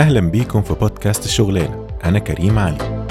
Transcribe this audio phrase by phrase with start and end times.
[0.00, 3.06] أهلا بيكم في بودكاست الشغلانة أنا كريم علي.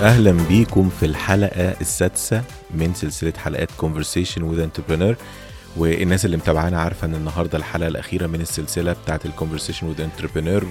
[0.00, 5.14] أهلا بيكم في الحلقة السادسة من سلسلة حلقات Conversation with Entrepreneur.
[5.76, 10.64] والناس اللي متابعانا عارفة إن النهاردة الحلقة الأخيرة من السلسلة بتاعة ال conversation with Entrepreneur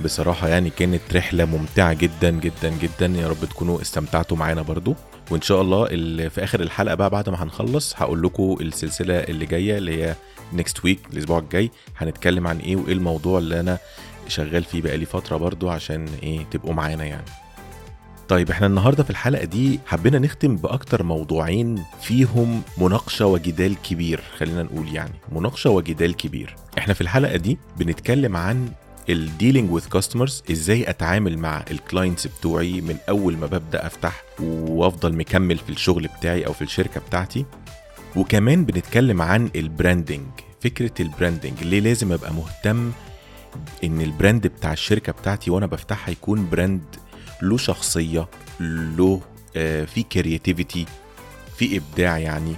[0.00, 3.06] وبصراحة يعني كانت رحلة ممتعة جدا جدا جدا.
[3.06, 4.94] يا رب تكونوا استمتعتوا معانا برضو.
[5.30, 5.84] وإن شاء الله
[6.28, 10.14] في آخر الحلقة بقى بعد ما هنخلص هقول لكم السلسلة اللي جاية اللي هي
[10.52, 11.70] next week الأسبوع الجاي.
[11.96, 13.78] هنتكلم عن إيه وإيه الموضوع اللي أنا
[14.28, 17.24] شغال فيه بقالي فترة برضو عشان إيه تبقوا معانا يعني.
[18.30, 24.62] طيب إحنا النهارده في الحلقة دي حبينا نختم بأكتر موضوعين فيهم مناقشة وجدال كبير خلينا
[24.62, 26.56] نقول يعني مناقشة وجدال كبير.
[26.78, 28.68] إحنا في الحلقة دي بنتكلم عن
[29.08, 34.22] ال dealing with customers إزاي أتعامل مع ال clients بتوعي من أول ما ببدأ أفتح
[34.40, 37.44] وأفضل مكمل في الشغل بتاعي أو في الشركة بتاعتي.
[38.16, 40.26] وكمان بنتكلم عن ال branding
[40.60, 42.92] فكرة ال branding ليه لازم أبقى مهتم
[43.84, 46.82] إن ال brand بتاع الشركة بتاعتي وأنا بفتحها يكون brand
[47.42, 48.28] له شخصية
[48.60, 49.20] له
[49.56, 50.86] آه في creativity
[51.56, 52.54] في إبداع يعني.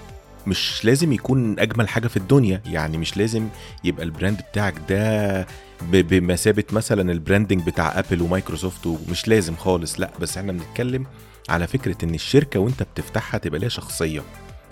[0.47, 3.49] مش لازم يكون أجمل حاجة في الدنيا يعني مش لازم
[3.85, 5.47] يبقى ال brand بتاعك ده
[5.83, 11.07] بمثابة مثلا ال branding بتاع ابل ومايكروسوفت ومش لازم خالص لأ بس إحنا بنتكلم
[11.49, 14.23] على فكرة إن الشركة وأنت بتفتحها تبقى ليها شخصية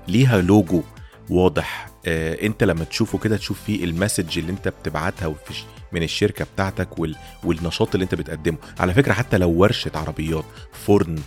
[0.09, 0.83] ليها لوجو
[1.29, 5.35] واضح آه انت لما تشوفه كده تشوف فيه ال message اللي انت بتبعتها
[5.93, 7.17] من الشركة بتاعتك وال...
[7.45, 8.57] والنشاط اللي انت بتقدمه.
[8.79, 11.19] على فكرة حتى لو ورشة عربيات فرن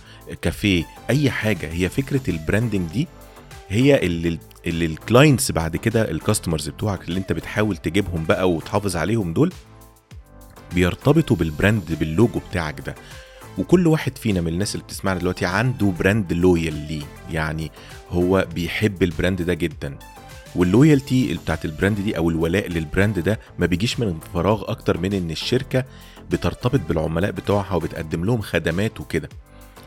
[0.42, 3.08] كافيه أي حاجة هي فكرة ال branding دي
[3.68, 8.50] هي اللي اللي ال clients بعد كده ال customers بتوعك اللي انت بتحاول تجيبهم بقى
[8.50, 9.52] وتحافظ عليهم دول
[10.74, 12.94] بيرتبطوا بال brand بال logo بتاعك ده.
[13.58, 17.02] وكل واحد فينا من الناس اللي بتسمعنا دلوقتي عنده brand loyal ليه.
[17.30, 17.70] يعني
[18.10, 19.98] هو بيحب ال brand ده جدا.
[20.56, 24.70] وال loyalty بتاعت ال brand دي أو الولاء لل brand ده ما بيجيش من فراغ
[24.70, 25.84] أكتر من إن الشركة
[26.30, 29.28] بترتبط بالعملاء بتوعها وبتقدم لهم خدمات وكده.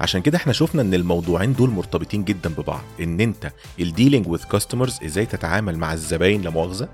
[0.01, 2.81] عشان كده إحنا شفنا إن الموضوعين دول مرتبطين جدا ببعض.
[3.01, 6.89] إن أنت ال dealing with customers إزاي تتعامل مع الزباين لا مؤاخذه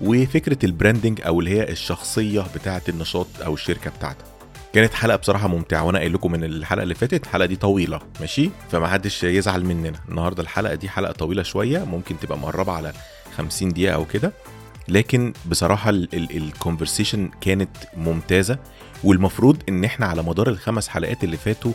[0.00, 4.24] وفكرة ال branding أو اللي هي الشخصية بتاعه النشاط أو الشركة بتاعتك.
[4.78, 8.50] كانت حلقة بصراحة ممتعة وأنا قايل لكم من الحلقة اللي فاتت الحلقة دي طويلة ماشي؟
[8.70, 10.00] فما حدش يزعل مننا.
[10.08, 12.92] النهارده الحلقة دي حلقة طويلة شوية ممكن تبقى مقربه على
[13.36, 14.32] 50 دقيقة أو كده.
[14.88, 18.58] لكن بصراحة ال conversation كانت ممتازة
[19.04, 21.72] والمفروض إن إحنا على مدار الخمس حلقات اللي فاتوا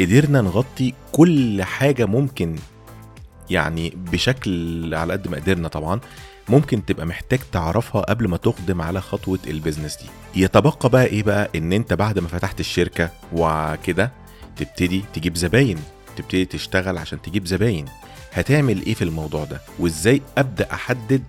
[0.00, 2.56] قدرنا نغطي كل حاجة ممكن
[3.50, 6.00] يعني بشكل على قد ما قدرنا طبعا.
[6.50, 10.42] ممكن تبقى محتاج تعرفها قبل ما تقدم على خطوة ال business دي.
[10.42, 14.12] يتبقى بقى إيه بقى؟ إن أنت بعد ما فتحت الشركة وكده
[14.56, 15.78] تبتدي تجيب زباين.
[16.16, 17.84] تبتدي تشتغل عشان تجيب زباين.
[18.32, 21.22] هتعمل إيه في الموضوع ده؟ وإزاي أبدأ أحدد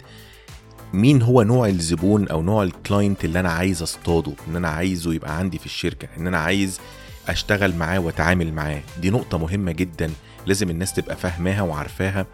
[0.93, 5.13] مين هو نوع الزبون أو نوع ال client اللي أنا عايز أصطاده إن أنا عايزه
[5.13, 6.79] يبقى عندي في الشركة إن أنا عايز
[7.27, 10.11] أشتغل معاه وأتعامل معاه؟ دي نقطة مهمة جدا.
[10.46, 12.25] لازم الناس تبقى فاهماها وعارفاها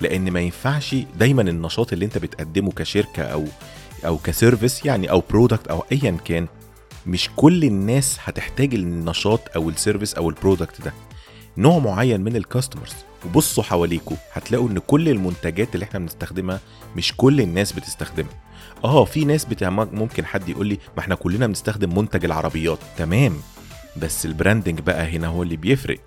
[0.00, 3.44] لأن ما ينفعش دايما النشاط اللي أنت بتقدمه كشركة أو
[4.06, 6.46] أو ك service يعني أو product أو ايا كان
[7.06, 10.92] مش كل الناس هتحتاج النشاط أو ال service أو ال product ده.
[11.58, 12.92] نوع معين من ال customers
[13.26, 16.60] وبصوا حواليكوا هتلاقوا إن كل المنتجات اللي إحنا بنستخدمها
[16.96, 18.42] مش كل الناس بتستخدمها.
[18.84, 22.78] آه في ناس بتاع ممكن حد يقول لي ما إحنا كلنا بنستخدم منتج العربيات.
[22.96, 23.36] تمام.
[23.96, 25.98] بس ال branding بقى هنا هو اللي بيفرق.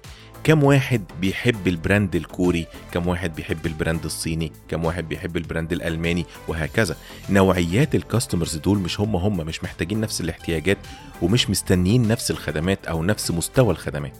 [0.48, 5.38] كم واحد بيحب ال brand الكوري كم واحد بيحب ال brand الصيني كم واحد بيحب
[5.38, 6.96] ال brand الألماني وهكذا.
[7.30, 10.78] نوعيات ال customers دول مش هم هم مش محتاجين نفس الاحتياجات
[11.22, 14.14] ومش مستنيين نفس الخدمات أو نفس مستوى الخدمات.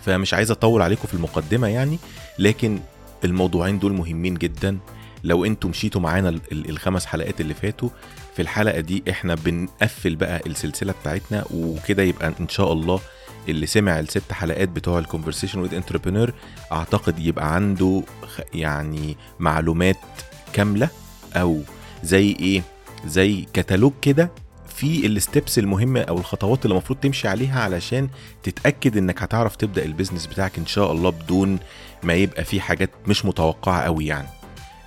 [0.00, 1.98] فمش عايز أطول عليكم في المقدمة يعني
[2.38, 2.80] لكن
[3.24, 4.78] الموضوعين دول مهمين جدا.
[5.24, 7.88] لو أنتوا مشيتوا معانا الخمس حلقات اللي فاتوا
[8.36, 13.00] في الحلقة دي إحنا بنقفل بقى السلسلة بتاعتنا وكده يبقى إن شاء الله
[13.48, 16.32] اللي سمع الست حلقات بتوع ال conversation with entrepreneur
[16.72, 18.02] أعتقد يبقى عنده
[18.54, 19.96] يعني معلومات
[20.52, 20.88] كاملة
[21.36, 21.60] أو
[22.02, 22.62] زي إيه
[23.06, 24.30] زي كتالوج كده
[24.68, 28.08] في ال steps المهمة أو الخطوات اللي المفروض تمشي عليها علشان
[28.42, 31.58] تتأكد إنك هتعرف تبدأ ال business بتاعك إن شاء الله بدون
[32.02, 34.28] ما يبقى في حاجات مش متوقعة قوي يعني.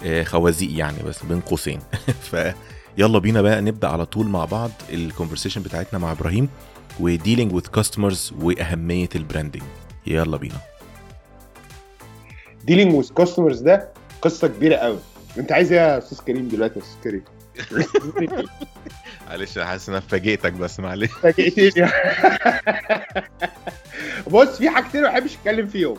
[0.04, 1.80] آه خوازيق يعني بس بين قوسين.
[2.32, 6.50] فيلا بينا بقى نبدأ على طول مع بعض ال conversation بتاعتنا مع إبراهيم.
[7.00, 9.64] و dealing with customers واهميه ال branding
[10.08, 10.56] يلا بينا.
[12.64, 13.90] dealing with customers ده
[14.22, 15.00] قصة كبيرة قوي.
[15.38, 17.24] انت عايز إيه يا أستاذ كريم دلوقتي يا أستاذ كريم؟
[19.30, 21.12] معلش أنا حاسس إن أنا فاجئتك بس معلش.
[21.12, 21.86] فاجئتني
[24.32, 25.98] بص في حاجتين ما بحبش أتكلم فيهم.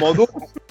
[0.00, 0.26] موضوع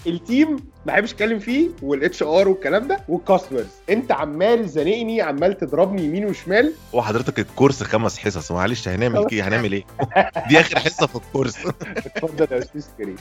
[0.07, 0.59] ال team ما
[0.93, 6.25] بحبش اتكلم فيه وال HR والكلام ده وال customers انت عمال زنقني عمال تضربني يمين
[6.25, 6.73] وشمال.
[6.95, 9.83] هو حضرتك ال course خمس حصص معلش هنعمل إيه هنعمل إيه؟
[10.49, 11.57] دي آخر حصة في ال course.
[11.81, 13.15] اتفضل يا أستاذ كريم.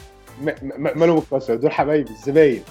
[0.79, 2.62] مالهم الكاستمر دول حبايبي الزباين.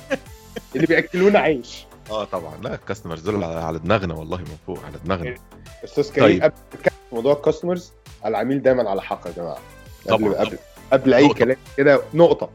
[0.75, 1.85] اللي بيأكلونا عيش.
[2.11, 2.53] آه طبعا.
[2.61, 5.35] لا الكاستمرز دول على دماغنا والله من فوق على دماغنا.
[5.83, 6.43] أستاذ كريم طيب.
[6.43, 6.53] قبل
[7.11, 7.91] موضوع الكاستمرز
[8.25, 9.57] العميل دايما على حق يا جماعة.
[10.09, 10.57] قبل طبعاً، قبل
[10.93, 11.37] قبل أي نقطة.
[11.39, 12.49] كلام كده نقطة.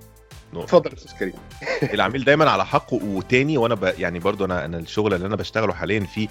[0.55, 0.65] نقطة.
[0.65, 1.35] اتفضل يا أستاذ كريم
[1.95, 3.95] العميل دايما على حقه وتاني وأنا ب...
[3.99, 6.29] يعني برضو أنا أنا الشغل اللي أنا بشتغله حاليا فيه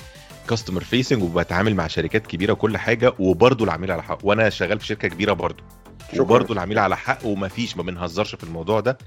[0.50, 4.86] كاستمر فيسنج وبتعامل مع شركات كبيرة وكل حاجة وبرضو العميل على حق وأنا شغال في
[4.86, 5.64] شركة كبيرة برضو.
[6.20, 8.98] وبرضو العميل على حق ومفيش ما بنهزرش في الموضوع ده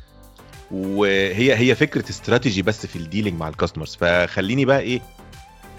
[0.70, 5.00] وهي هي فكرة استراتيجي بس في ال dealing مع ال customers فخليني بقى إيه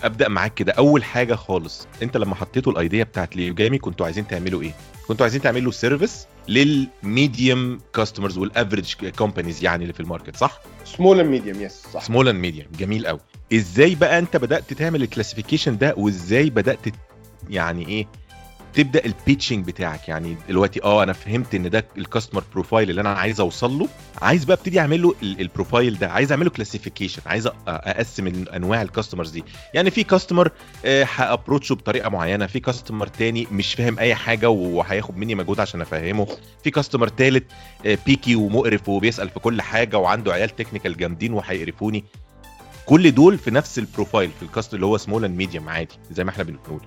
[0.04, 0.72] أبدأ معاك كده.
[0.74, 4.72] أول حاجة خالص أنت لما حطيتوا ال idea بتاعت ليوجامي كنتوا عايزين تعملوا إيه؟
[5.08, 10.36] كنتوا عايزين تعملوا service لل medium customers وال average companies يعني اللي في ال market
[10.36, 12.04] صح؟ small and medium yes صح.
[12.04, 13.20] small and medium جميل قوي
[13.54, 16.80] إزاي بقى أنت بدأت تعمل ال classification ده وإزاي بدأت
[17.50, 18.08] يعني إيه
[18.78, 20.10] تبدا ال pitching بتاعك.
[20.10, 23.88] يعني دلوقتي آه أنا فهمت إن ده ال customer profile اللي أنا عايز أوصل له.
[24.22, 26.08] عايز بقى أبتدي أعمل له ال- ال profile ده.
[26.12, 29.44] عايز اعمله classification عايز أقسم أنواع ال customers دي.
[29.74, 30.52] يعني في customer
[30.86, 32.46] ه approach ه بطريقة معينة.
[32.48, 36.28] في customer تاني مش فاهم أي حاجة وهياخد مني مجهود عشان أفهمه.
[36.64, 37.46] في customer تالت
[37.86, 42.06] آه، picky ومقرف وبيسأل في كل حاجة وعنده عيال technical جامدين وهيقرفوني.
[42.86, 46.24] كل دول في نفس ال profile في الكاست اللي هو small and medium عادي زي
[46.24, 46.82] ما إحنا بنقول.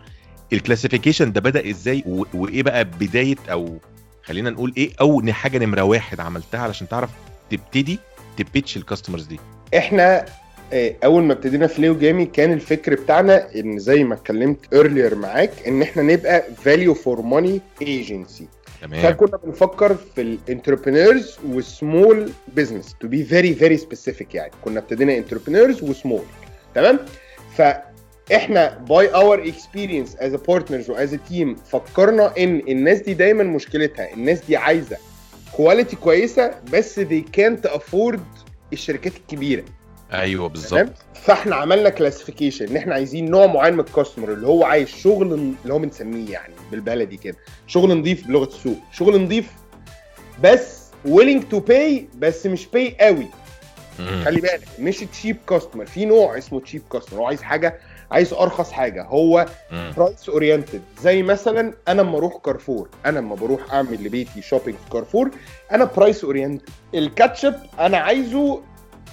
[0.52, 2.04] ال classification ده بدأ إزاي
[2.34, 3.78] وإيه بقى بداية أو
[4.22, 7.10] خلينا نقول إيه أو حاجة نمرة واحد عملتها علشان تعرف
[7.50, 7.98] تبتدي
[8.36, 9.40] ت pitch ال customers دي؟
[9.76, 10.24] إحنا
[10.72, 15.50] آه، أول ما ابتدينا في ليوجامي كان الفكر بتاعنا إن زي ما اتكلمت earlier معاك
[15.66, 18.44] إن إحنا نبقى value for money agency.
[18.82, 19.02] تمام.
[19.02, 24.52] فكنا بنفكر في ال entrepreneurs وال small business to be very very specific يعني.
[24.64, 26.22] كنا ابتدينا entrepreneurs و small
[26.74, 26.98] تمام؟
[28.30, 34.12] فاحنا by our experience as partners و as team فكرنا إن الناس دي دايما مشكلتها
[34.14, 34.96] الناس دي عايزة
[35.56, 38.20] quality كويسة بس they can't afford
[38.72, 39.64] الشركات الكبيرة.
[40.12, 40.92] أيوه بالظبط.
[41.14, 45.32] فإحنا عملنا classification إن إحنا عايزين نوع معين من ال customer اللي هو عايز شغل
[45.32, 47.36] اللي هو بنسميه يعني بالبلدي كده
[47.66, 49.50] شغل نظيف بلغة السوق شغل نظيف
[50.42, 53.26] بس willing to pay بس مش pay قوي.
[53.98, 57.78] خلي بالك مش cheap customer في نوع اسمه cheap customer هو عايز حاجة
[58.10, 59.04] عايز أرخص حاجة.
[59.04, 59.46] هو.
[59.96, 64.90] price oriented زي مثلا أنا لما أروح كارفور أنا لما بروح أعمل لبيتي shopping في
[64.92, 65.30] كارفور
[65.72, 68.60] أنا price oriented الكاتشب أنا عايزه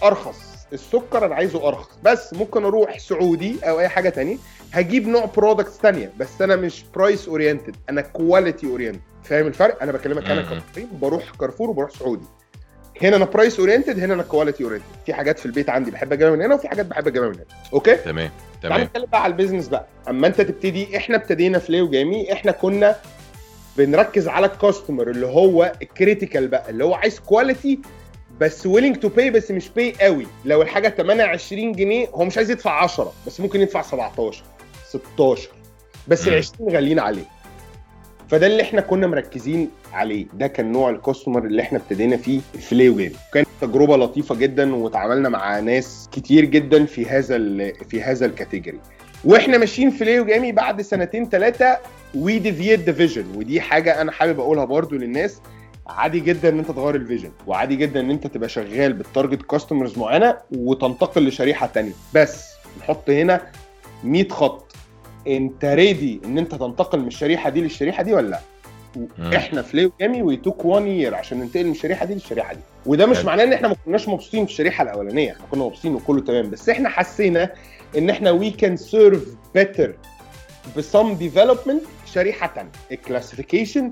[0.04, 0.58] أرخص.
[0.74, 2.00] السكر أنا عايزه أرخص.
[2.04, 4.38] بس ممكن أروح سعودي أو أي حاجة تانية
[4.74, 6.12] هجيب نوع products تانية.
[6.20, 10.42] بس أنا مش price oriented أنا quality oriented فاهم الفرق؟ أنا بكلمك أنا.
[10.42, 12.26] كارفور بروح كارفور وبروح سعودي.
[13.02, 16.32] هنا أنا price oriented هنا أنا quality oriented في حاجات في البيت عندي بحب اجيبها
[16.36, 17.46] من هنا وفي حاجات بحب اجيبها من هنا.
[17.74, 18.82] okay؟ تمام تعال تمام.
[18.82, 19.86] نتكلم بقى على ال business بقى.
[20.10, 22.96] أما أنت تبتدي إحنا ابتدينا في ليو جامي إحنا كنا
[23.78, 27.80] بنركز على ال customer اللي هو ال critical بقى اللي هو عايز quality
[28.40, 30.28] بس willing to pay بس مش pay قوي.
[30.46, 34.44] لو الحاجة ثمنها 20 جنيه هو مش عايز يدفع 10 بس ممكن يدفع 17
[34.88, 35.50] 16
[36.08, 36.28] بس.
[36.28, 37.24] ال 20 غاليين عليه.
[38.30, 40.26] فده اللي إحنا كنا مركزين عليه.
[40.34, 44.36] ده كان نوع ال customer اللي إحنا ابتدينا فيه في ليو جامي كانت تجربة لطيفة
[44.36, 47.38] جدا وتعاملنا مع ناس كتير جدا في هذا
[47.90, 48.80] في هذا ال category
[49.26, 51.78] وإحنا ماشيين في ليو جامي بعد سنتين ثلاثة
[52.16, 55.42] we divert the vision ودي حاجة أنا حابب أقولها برضو للناس.
[55.88, 59.42] عادي جدا إن أنت تغير ال vision وعادي جدا إن أنت تبقى شغال بال target
[59.42, 61.92] customers معينة وتنتقل لشريحة تانية.
[62.14, 63.42] بس نحط هنا
[64.04, 64.67] 100 خط.
[65.28, 68.40] انت ready ان انت تنتقل من الشريحة دي للشريحة دي ولا لا.
[69.38, 72.60] إحنا في ليو جامي we took 1 year عشان ننتقل من الشريحة دي للشريحة دي.
[72.86, 73.26] وده مش.
[73.26, 75.32] معناه ان إحنا ما كناش مبسوطين في الشريحة الأولانية.
[75.32, 76.50] إحنا كنا مبسوطين وكله تمام.
[76.50, 77.54] بس إحنا حسينا
[77.98, 79.98] ان إحنا وي كان سيرف بيتر
[80.78, 81.82] بسم ديفلوبمنت
[82.14, 83.92] شريحة ثانية ال classification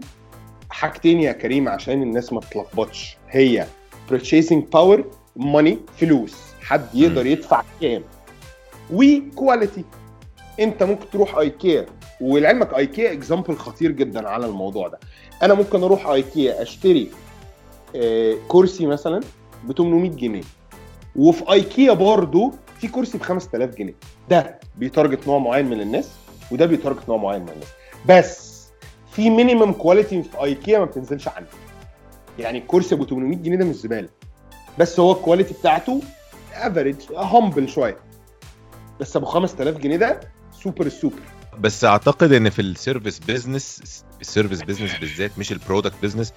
[0.70, 3.18] حاجتين يا كريم عشان الناس ما تتلخبطش.
[3.30, 3.66] هي
[4.12, 5.00] purchasing power
[5.40, 6.36] money فلوس.
[6.62, 8.04] حد يقدر يدفع كام؟
[8.94, 9.84] و quality
[10.60, 11.86] انت ممكن تروح ايكيا
[12.22, 15.00] ولعلمك ايكيا example خطير جدا على الموضوع ده.
[15.44, 17.12] أنا ممكن أروح ايكيا اشتري
[17.96, 19.22] آه، كرسي مثلا
[19.64, 20.42] ب 800 جنيه
[21.16, 23.94] وفي ايكيا برضو في كرسي ب 5000 جنيه.
[24.30, 26.10] ده بي target نوع معين من الناس
[26.52, 27.68] وده بي target نوع معين من الناس.
[28.10, 28.56] بس
[29.12, 31.48] في minimum quality في ايكيا ما بتنزلش عنه.
[32.40, 34.10] يعني الكرسي ابو 800 جنيه ده مش زبالة.
[34.80, 36.02] بس هو ال quality بتاعته
[36.54, 37.98] average humble شوية.
[39.00, 40.20] بس ابو 5000 جنيه ده
[40.66, 41.20] super ال super
[41.60, 43.82] بس اعتقد ان في ال service business
[44.22, 46.34] ال service business بالذات مش ال product business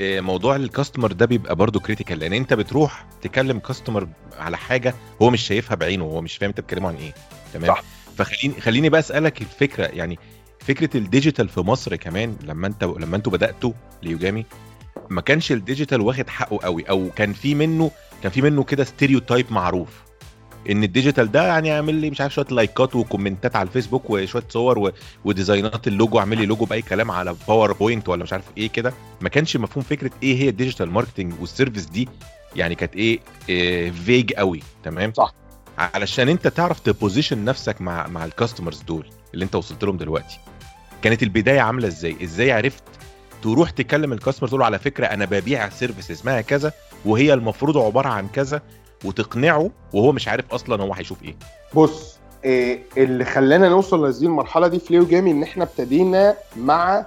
[0.00, 5.30] موضوع ال customer ده بيبقى برضه critical لأن انت بتروح تكلم customer على حاجة هو
[5.30, 7.14] مش شايفها بعينه هو مش فاهم انت بتتكلموا عن إيه.
[7.54, 7.82] تمام؟ صح.
[8.18, 10.18] فخليني خليني بقى اسألك الفكرة يعني
[10.60, 14.46] فكرة ال digital في مصر كمان لما انت لما أنتوا بدأتوا ليو جامي
[15.10, 17.90] ما كانش ال digital واخد حقه قوي أو كان في منه
[18.22, 20.03] كان في منه كده stereotype معروف.
[20.70, 24.10] إن ال digital ده يعني اعمل لي مش عارف شوية likeات و commentات على الفيسبوك
[24.10, 24.90] وشوية صور و...
[25.24, 28.68] و designات ال logo اعمل لي لوجو بأي كلام على باوربوينت ولا مش عارف إيه
[28.68, 28.92] كده.
[29.20, 32.08] ما كانش مفهوم فكرة إيه هي ال digital marketing وال service دي.
[32.56, 35.34] يعني كانت إيه, إيه vague قوي تمام؟ صح.
[35.78, 39.96] علشان أنت تعرف ت position نفسك مع مع ال customers دول اللي أنت وصلت لهم
[39.96, 40.38] دلوقتي.
[41.02, 42.82] كانت البداية عاملة إزاي؟ إزاي عرفت
[43.42, 46.72] تروح تكلم ال customer تقول على فكرة أنا ببيع service اسمها كذا
[47.04, 48.62] وهي المفروض عبارة عن كذا
[49.04, 51.36] وتقنعه وهو مش عارف أصلا هو هيشوف إيه.
[51.74, 57.06] بص إيه اللي خلانا نوصل لهذه المرحلة دي في ليو جامي إن إحنا ابتدينا مع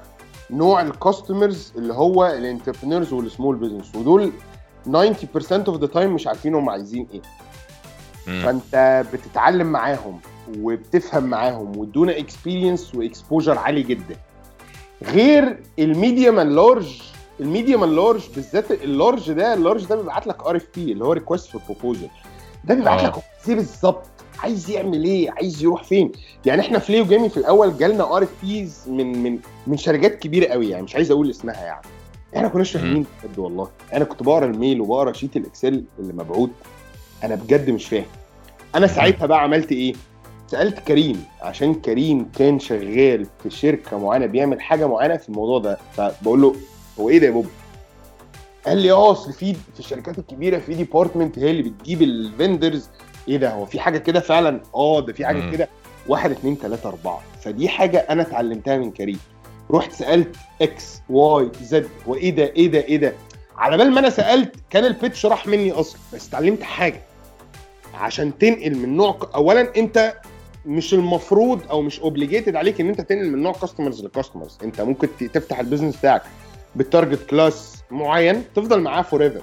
[0.51, 4.31] نوع ال customers اللي هو ال entrepreneurs وال small business ودول
[4.87, 4.91] 90%
[5.51, 7.21] of the time مش عارفين هم عايزين إيه.
[8.43, 10.19] فأنت بتتعلم معاهم
[10.59, 14.15] وبتفهم معاهم وادونا experience و exposure عالي جدا.
[15.03, 17.01] غير ال medium and large
[17.39, 21.05] ال medium and large بالذات ال large ده ال large ده بيبعت لك RFP اللي
[21.05, 22.07] هو request for proposal
[22.63, 23.07] ده بيبعت آه.
[23.07, 24.03] لك عايز إيه بالظبط؟
[24.39, 26.11] عايز يعمل إيه؟ عايز يروح فين؟
[26.45, 30.69] يعني إحنا في ليو جامي في الأول جالنا RFPs من من من شركات كبيرة قوي
[30.69, 31.81] يعني مش عايز أقول اسمها يعني.
[32.35, 33.69] إحنا كناش فاهمين بجد والله.
[33.93, 36.49] أنا كنت بقرأ ال mail وبقرأ sheet الإكسل اللي مبعوت
[37.23, 38.05] أنا بجد مش فاهم.
[38.75, 39.93] أنا ساعتها بقى عملت إيه؟
[40.47, 41.23] سألت كريم.
[41.41, 45.77] عشان كريم كان شغال في شركة معينة بيعمل حاجة معينة في الموضوع ده.
[45.93, 46.55] فبقول له
[46.99, 47.47] هو إيه ده يا بوب؟
[48.65, 52.89] قال لي آه أصل في في الشركات الكبيرة في department هي اللي بتجيب ال vendors
[53.27, 55.51] إيه ده؟ هو في حاجة كده فعلا؟ آه ده في حاجة.
[55.51, 55.69] كده.
[56.07, 57.21] واحد اتنين تلاتة أربعة.
[57.41, 59.19] فدي حاجة أنا اتعلمتها من كريم.
[59.71, 63.13] رحت سألت X Y Z هو إيه ده؟ إيه ده؟ إيه ده؟
[63.57, 65.99] على بال ما أنا سألت كان ال pitch راح مني أصلا.
[66.13, 67.01] بس اتعلمت حاجة.
[67.93, 70.13] عشان تنقل من نوع اولا أنت
[70.65, 74.81] مش المفروض أو مش obligated عليك إن أنت تنقل من نوع customers ل customers أنت
[74.81, 76.21] ممكن تفتح ال business بتاعك.
[76.75, 79.41] بال target class معين تفضل معاه forever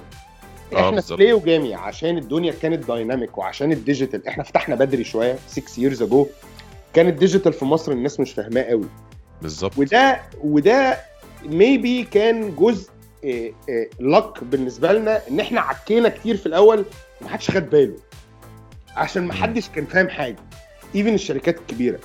[0.73, 1.03] آه، إحنا.
[1.15, 5.99] بلاي وجامي عشان الدنيا كانت dynamic وعشان ال digital إحنا فتحنا بدري شوية 6 years
[5.99, 6.27] ago
[6.93, 8.85] كان ال digital في مصر الناس مش فاهماه قوي.
[9.41, 9.77] بالظبط.
[9.77, 10.97] وده وده
[11.45, 12.89] maybe كان جزء
[13.99, 16.85] luck بالنسبة لنا إن إحنا عكينا كتير في الأول
[17.21, 17.95] ومحدش خد باله.
[18.95, 20.35] عشان محدش كان فاهم حاجة.
[20.95, 21.99] even الشركات الكبيرة.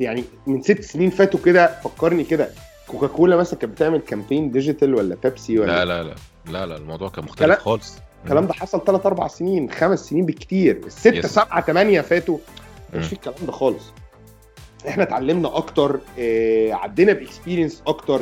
[0.00, 2.50] يعني من ست سنين فاتوا كده فكرني كده.
[2.90, 6.14] كوكاكولا مثلا كانت بتعمل campaign digital ولا بيبسي ولا لا لا لا.
[6.52, 7.24] لا لا الموضوع كان.
[7.24, 7.94] مختلف خالص.
[8.24, 11.26] الكلام ده حصل ثلاث أربع سنين خمس سنين بالكتير الستة yes.
[11.26, 12.38] سبعة ثمانية فاتوا.
[12.94, 13.06] مش.
[13.06, 13.84] في الكلام ده خالص.
[14.88, 18.20] إحنا اتعلمنا أكتر آه عدينا ب experience أكتر.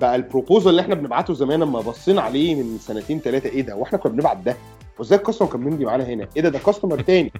[0.00, 3.76] بقى ال proposal اللي إحنا بنبعته زمان لما بصينا عليه من سنتين ثلاثة إيه ده؟
[3.76, 4.56] وإحنا كنا بنبعت ده.
[4.98, 7.32] وإزاي ال customer كان بيمضي معانا هنا؟ إيه ده؟ ده customer تاني.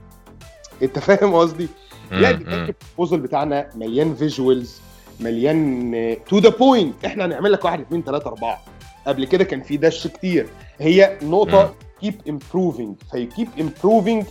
[0.82, 1.68] أنت فاهم قصدي؟
[2.10, 2.32] لا.
[2.32, 4.80] كان ال proposal بتاعنا مليان visuals
[5.20, 8.62] مليان to the point إحنا هنعمل لك واحد اثنين ثلاثة أربعة.
[9.06, 10.46] قبل كده كان في دش كتير.
[10.78, 14.24] هي نقطة keep improving ف you keep improving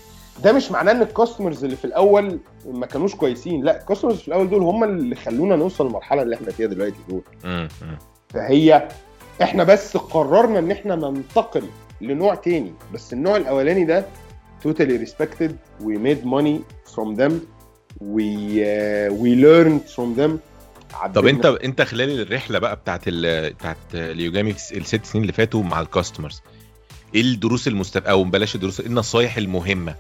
[0.43, 3.63] ده مش معناه إن ال customers اللي في الأول ما كانوش كويسين.
[3.63, 6.95] لا ال customers في الأول دول هم اللي خلونا نوصل للمرحلة اللي إحنا فيها دلوقتي
[7.09, 7.21] دول.
[8.29, 8.87] فهي
[9.41, 11.63] إحنا بس قررنا إن إحنا ننتقل
[12.01, 12.73] لنوع تاني.
[12.93, 14.05] بس النوع الأولاني ده
[14.67, 15.51] totally respected.
[15.81, 16.57] We made money
[16.95, 17.33] from them.
[18.15, 18.27] We
[18.63, 20.31] uh, we learned from them.
[21.15, 23.53] طب انت انت خلال الرحلة بقى بتاعت ال...
[23.53, 26.41] بتاعت اليوجامي الست سنين اللي فاتوا مع ال customers
[27.15, 29.95] إيه الدروس المستف أو بلاش الدروس إيه النصايح المهمة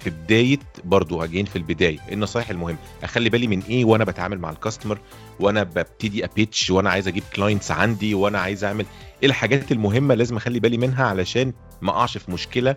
[0.00, 4.38] في بداية برضو هجين في البداية إيه النصايح المهمة؟ اخلي بالي من إيه وأنا بتعامل
[4.38, 4.98] مع ال customer
[5.40, 8.86] وأنا ببتدي ا pitch وأنا عايز أجيب clients عندي وأنا عايز اعمل
[9.22, 12.76] إيه الحاجات المهمة لازم اخلي بالي منها علشان ما اقعش في مشكلة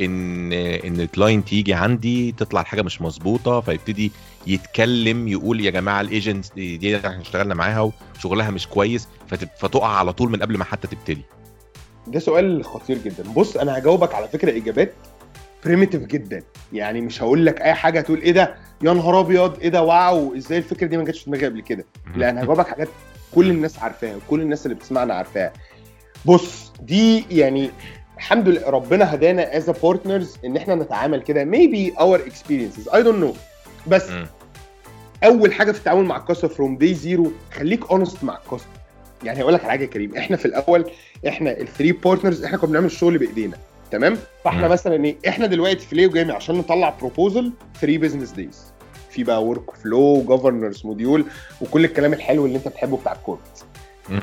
[0.00, 4.12] ان ان ال client يجي عندي تطلع الحاجة مش مظبوطة فيبتدي
[4.48, 9.08] يتكلم يقول يا جماعة الايجنت دي, إحنا اشتغلنا معاها وشغلها مش كويس
[9.58, 11.22] فتقع على طول من قبل ما حتى تبتدي.
[12.06, 13.22] ده سؤال خطير جدا.
[13.36, 14.92] بص أنا هجاوبك على فكرة اجابات
[15.64, 16.42] primitive جدا.
[16.72, 19.58] يعني مش هقول لك أي حاجة تقول إيه ده؟ يا نهار أبيض!
[19.60, 20.36] إيه ده؟ واو!
[20.36, 21.84] إزاي الفكرة دي ما جاتش في دماغي قبل كده؟
[22.16, 22.88] لا أنا هجاوبك حاجات
[23.34, 25.52] كل الناس عارفاها وكل الناس اللي بتسمعنا عارفاها.
[26.24, 27.70] بص دي يعني
[28.16, 31.44] الحمد لله ربنا هدانا as partners إن إحنا نتعامل كده.
[31.44, 32.92] Maybe our experiences.
[32.92, 33.36] I don't know.
[33.86, 34.10] بس.
[35.24, 38.72] أول حاجة في التعامل مع ال customer from day zero خليك honest مع ال customer
[39.24, 40.90] يعني هقول لك على حاجة يا كريم إحنا في الأول
[41.28, 43.56] إحنا ال three partners إحنا كنا بنعمل الشغل بإيدينا
[43.90, 44.68] تمام؟ فإحنا.
[44.68, 48.62] مثلا إيه إحنا دلوقتي في ليو جيمي عشان نطلع proposal 3 business days
[49.10, 51.24] في بقى workflow governance module
[51.60, 53.64] وكل الكلام الحلو اللي أنت بتحبه بتاع ال corporate
[54.08, 54.20] مم.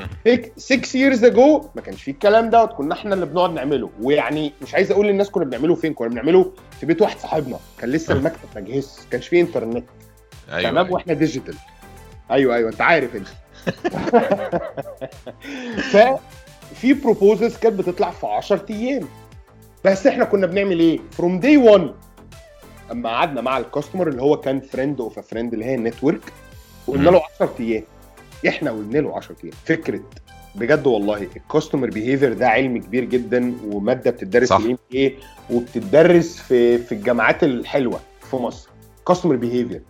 [0.58, 0.78] 6
[1.10, 3.90] years ago ما كانش فيه الكلام ده كنا إحنا اللي بنقعد نعمله.
[4.02, 7.90] ويعني مش عايز أقول للناس كنا بنعمله فين كنا بنعمله في بيت واحد صاحبنا كان
[7.90, 9.84] لسه المكتب ما جهزش ما كانش فيه انترنت
[10.52, 10.94] أيوه تمام أيوة.
[10.94, 11.56] وإحنا digital
[12.32, 13.28] أيوه أيوه أنت عارف إنت.
[15.92, 19.08] ففي proposals كانت بتطلع في 10 أيام.
[19.86, 21.92] بس إحنا كنا بنعمل إيه؟ from day 1
[22.92, 26.22] أما قعدنا مع ال customer اللي هو كان friend of friend اللي هي ال network
[26.88, 27.84] وقلنا له 10 أيام.
[28.48, 29.54] إحنا قلنا له 10 أيام.
[29.66, 30.00] فكرة
[30.56, 34.58] بجد والله ال customer behavior ده علم كبير جدا ومادة بتدرس صح.
[34.58, 35.15] في ال MA
[35.52, 38.00] وبتدرس في في الجامعات الحلوة
[38.30, 38.70] في مصر.
[39.08, 39.82] كاستمر بيهيفير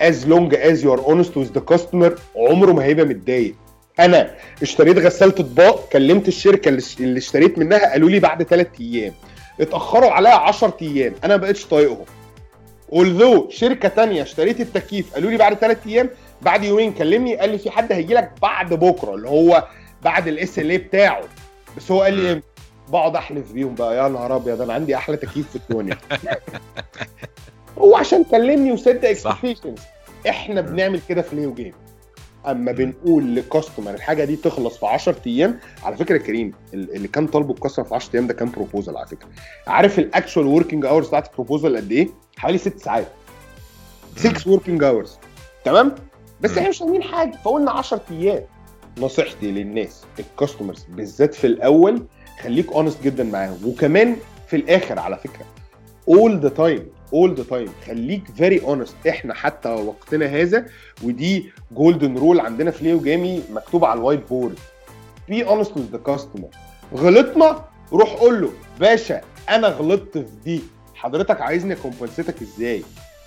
[0.00, 3.54] as long as you are honest with the customer عمره ما هيبقى متضايق.
[4.00, 6.68] أنا اشتريت غساله اطباق كلمت الشركة
[7.00, 9.12] اللي اشتريت منها قالوا لي بعد ثلاث أيام.
[9.60, 11.14] اتأخروا عليا 10 أيام.
[11.24, 12.04] أنا ما بقتش طايقهم.
[12.92, 16.10] Although شركة تانية اشتريت التكييف قالوا لي بعد ثلاث أيام.
[16.42, 19.68] بعد يومين كلمني قال لي في حد هيجي لك بعد بكرة اللي هو
[20.02, 21.22] بعد الاس ال بتاعه.
[21.76, 22.46] بس هو قال لي إمتى
[22.88, 23.96] بقعد أحلف بيهم بقى.
[23.96, 25.98] يا نهار أبيض أنا عندي أحلى تكييف في الدنيا.
[27.80, 28.88] هو عشان كلمني صح.
[28.90, 29.78] expectations
[30.28, 31.72] إحنا بنعمل كده في ليو جيم
[32.46, 37.08] اما بنقول ل customer الحاجة دي تخلص في 10 أيام على فكرة كريم ال- اللي
[37.08, 39.28] كان طالبه ال customer في 10 أيام ده كان proposal على فكرة.
[39.66, 42.08] عارف ال actual working hours بتاعت البروبوزال قد إيه؟
[42.38, 43.06] حوالي 6 ساعات.
[44.16, 45.18] 6 working hours
[45.64, 45.94] تمام؟
[46.40, 46.50] بس.
[46.58, 48.42] إحنا مش فاهمين حاجة فقلنا 10 أيام.
[48.98, 52.06] نصيحتي للناس ال customers بالذات في الأول
[52.42, 53.58] خليك honest جدا معاهم.
[53.66, 55.44] وكمان في الآخر على فكرة
[56.10, 56.82] all the time.
[57.14, 57.86] All the time.
[57.86, 59.08] خليك very honest.
[59.08, 60.66] إحنا حتى وقتنا هذا
[61.04, 64.58] ودي golden rule عندنا في ليو جامي مكتوبه على ال whiteboard
[65.30, 66.56] be honest with the customer.
[66.94, 68.50] غلطنا روح قول له
[68.80, 70.60] باشا أنا غلطت في دي.
[70.94, 72.82] حضرتك عايزني ا compensate ك إزاي؟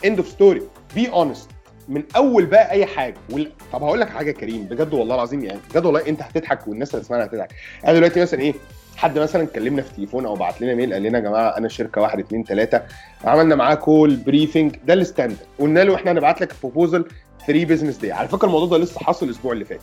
[0.05, 0.61] End of story.
[0.97, 1.49] Be honest.
[1.89, 3.15] من أول بقى أي حاجة.
[3.29, 3.51] وال...
[3.73, 4.63] طب هقول لك حاجة كريم.
[4.63, 7.49] بجد والله العظيم يعني بجد والله أنت هتضحك والناس اللي تسمعنا هتضحك.
[7.85, 8.53] أنا دلوقتي مثلا إيه؟
[8.97, 12.01] حد مثلا كلمنا في تليفون أو بعت لنا mail قال لنا يا جماعة أنا شركة
[12.01, 12.81] واحد اتنين تلاتة
[13.25, 15.37] عملنا معاه call briefing ده ال standard.
[15.59, 17.05] قلنا له إحنا هنبعت لك proposal
[17.47, 19.79] 3 business day على فكرة الموضوع ده لسه حاصل الأسبوع اللي فات.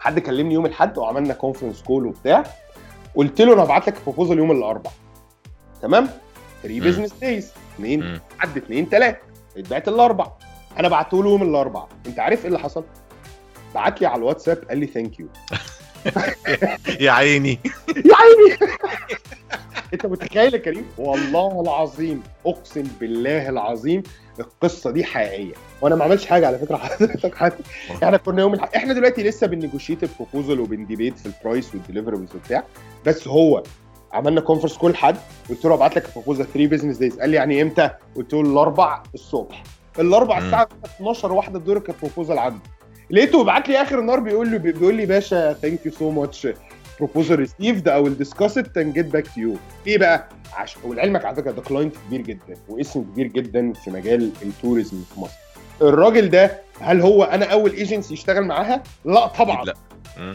[0.00, 2.44] حد كلمني يوم الأحد وعملنا conference call وبتاع
[3.14, 4.94] قلت له أنا هبعت لك proposal يوم الأربعاء.
[5.82, 6.08] تمام؟
[6.62, 6.84] 3 مم.
[6.84, 8.20] business days اثنين.
[8.38, 9.18] حد اثنين ثلاثة
[9.56, 10.26] اتبعت الاربع
[10.78, 12.84] أنا بعته له يوم الاربع أنت عارف إيه اللي حصل؟
[13.74, 15.28] بعت لي على الواتساب قال لي thank you
[17.00, 17.58] يا عيني.
[17.88, 18.72] يا عيني.
[19.94, 24.02] انت متخيل يا كريم؟ والله العظيم اقسم بالله العظيم
[24.40, 25.54] القصة دي حقيقية.
[25.80, 27.62] وأنا ما عملتش حاجة على فكرة حضرتك حتى.
[28.02, 28.68] إحنا كنا يوم الح...
[28.76, 32.64] إحنا دلوقتي لسه بنيجوشيت البروبوزل وبنديبيت في البرايس والديليفربلز وبتاع.
[33.06, 33.62] بس هو
[34.12, 35.16] عملنا conference call حد
[35.50, 38.40] قلت له ابعت لك ال proposal 3 business days قال لي يعني إمتى؟ قلت له
[38.40, 39.62] الأربع الصبح.
[39.98, 40.38] الأربع.
[40.38, 42.58] الساعة 12 واحدة الضهر ال proposal عنده
[43.10, 46.48] لقيته بيبعت لي آخر النهار بيقول لي بيقول لي باشا thank you so much
[46.98, 51.36] proposal received will discuss it and get back to you إيه بقى عشان ولعلمك على
[51.36, 55.36] فكرة ده client كبير جدا واسم كبير جدا في مجال ال tourism في مصر.
[55.82, 59.64] الراجل ده هل هو أنا أول ايجنسي يشتغل معاها؟ لا طبعا.
[59.64, 59.74] لا.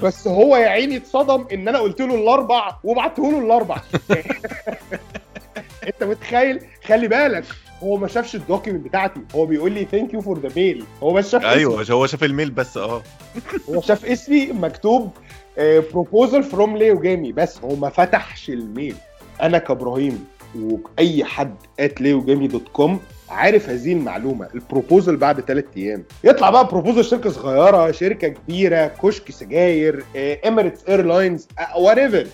[0.04, 3.78] بس هو يا عيني اتصدم إن أنا قلت له الأربع وبعته له الأربع.
[5.88, 7.44] أنت متخيل؟ خلي بالك.
[7.84, 9.20] هو ما شافش ال document بتاعتي.
[9.36, 12.29] هو بيقول لي thank you for the mail هو بس شاف أيوه هو شاف ال
[12.29, 13.02] mail بس آه.
[13.70, 15.10] هو شاف اسمي مكتوب
[15.58, 18.96] proposal from ليو جامي بس هو ما فتحش ال mail.
[19.42, 20.26] أنا كإبراهيم
[20.60, 23.00] وأي حد at ليو جامي dot com
[23.30, 24.48] عارف هذه المعلومة.
[24.56, 26.04] ال proposal بعد ثلاث أيام.
[26.24, 30.04] يطلع بقى proposal شركة صغيرة شركة كبيرة كشك سجاير
[30.48, 32.28] Emirates Airlines whatever.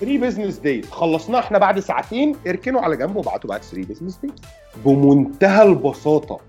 [0.00, 4.34] 3 business days خلصناه إحنا بعد ساعتين اركنوا على جنب وابعتوا بعد 3 business days
[4.84, 6.40] بمنتهى البساطة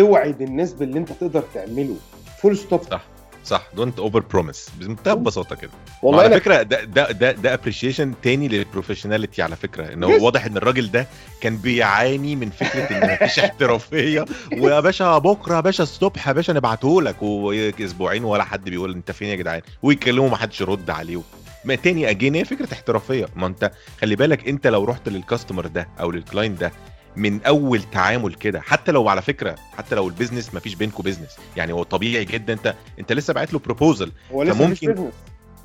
[0.00, 1.96] اوعد الناس باللي انت تقدر تعمله.
[2.42, 3.02] full stop صح
[3.44, 3.66] صح.
[3.76, 5.70] don't over promise بمنتهى البساطة كده.
[6.02, 9.92] والله على فكرة ده ده ده ده appreciation تاني لل professionality على فكرة.
[9.92, 10.04] ان.
[10.04, 11.06] هو واضح إن الراجل ده
[11.40, 14.24] كان بيعاني من فكرة إن مفيش احترافية.
[14.58, 19.10] ويا باشا بكرة يا باشا الصبح يا باشا نبعته لك واسبوعين ولا حد بيقول أنت
[19.10, 21.20] فين يا جدعان؟ ويكلمه ما حدش يرد عليه.
[21.64, 23.26] ما تاني again هي فكرة احترافية.
[23.36, 23.70] ما أنت
[24.00, 26.72] خلي بالك أنت لو رحت لل customer ده أو لل client ده
[27.16, 31.02] من أول تعامل كده حتى لو على فكرة حتى لو ال business ما فيش بينكم
[31.02, 32.52] business يعني هو طبيعي جدا.
[32.52, 35.10] أنت أنت لسه باعت له proposal هو لسه فممكن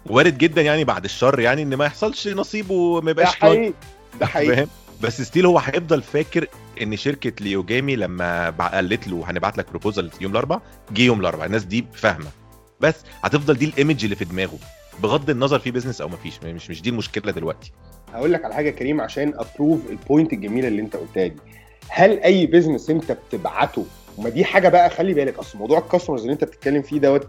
[0.05, 4.19] وارد جدا يعني بعد الشر يعني إن ما يحصلش نصيب وما ده يبقاش client حقيقي.
[4.19, 4.55] ده حقيقي.
[4.55, 4.67] فاهم؟
[5.01, 6.47] بس still هو هيفضل فاكر
[6.81, 11.47] إن شركة ليوجامي لما قالت له هنبعت لك proposal يوم الأربعاء جه يوم الأربعاء.
[11.47, 12.27] الناس دي فاهمة.
[12.79, 14.57] بس هتفضل دي ال image اللي في دماغه.
[15.03, 17.71] بغض النظر في business أو مفيش مش مش دي المشكلة دلوقتي.
[18.13, 21.35] هقول لك على حاجة كريم عشان ا prove ال point الجميلة اللي أنت قلتها دي.
[21.89, 23.85] هل أي business أنت بتبعته؟
[24.17, 27.27] وما دي حاجة بقى خلي بالك أصل موضوع ال customers اللي أنت بتتكلم فيه دوت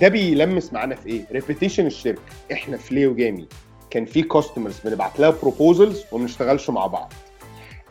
[0.00, 2.20] ده بيلمس معانا في إيه؟ reputation الشركة.
[2.52, 3.48] إحنا في ليو جامي
[3.90, 7.12] كان في customers بنبعت لها proposals وما بنشتغلش مع بعض.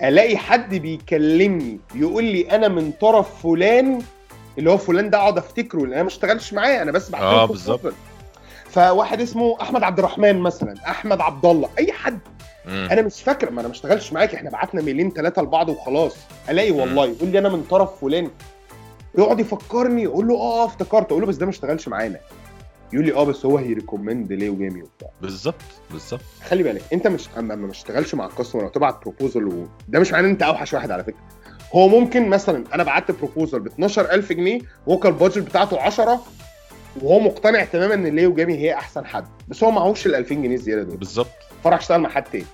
[0.03, 4.01] ألاقي حد بيكلمني يقول لي أنا من طرف فلان
[4.57, 7.27] اللي هو فلان ده أقعد أفتكره لأن أنا ما اشتغلش معاه أنا بس بعت له
[7.27, 7.51] آه proposal.
[7.51, 7.93] بالظبط
[8.73, 12.19] فواحد اسمه أحمد عبد الرحمن مثلا أحمد عبد الله أي حد.
[12.65, 12.87] مم.
[12.91, 16.15] أنا مش فاكر ما أنا ما اشتغلش معاك إحنا بعتنا ميلين ثلاثة لبعض وخلاص.
[16.49, 18.29] ألاقي والله يقول لي أنا من طرف فلان.
[19.17, 22.19] يقعد يفكرني يقول له آه افتكرت أقول له بس ده ما اشتغلش معانا.
[22.93, 25.09] يقول لي آه بس هو هي recommend ليو جامي وبتاع.
[25.21, 25.55] بالظبط
[25.91, 26.21] بالظبط.
[26.47, 29.67] خلي بالك أنت مش اما ما اشتغلش مع ال customer أو تبعت proposal و...
[29.87, 31.23] ده مش معناه إن أنت أوحش واحد على فكرة.
[31.75, 36.21] هو ممكن مثلا أنا بعت proposal ب 12000 جنيه وهو كان ال budget بتاعته 10
[37.01, 39.25] وهو مقتنع تماما إن ليو جامي هي أحسن حد.
[39.47, 40.97] بس هو معهوش ال 2000 جنيه الزياده دول.
[40.97, 41.27] بالظبط.
[41.63, 42.45] فراح اشتغل مع حد تاني.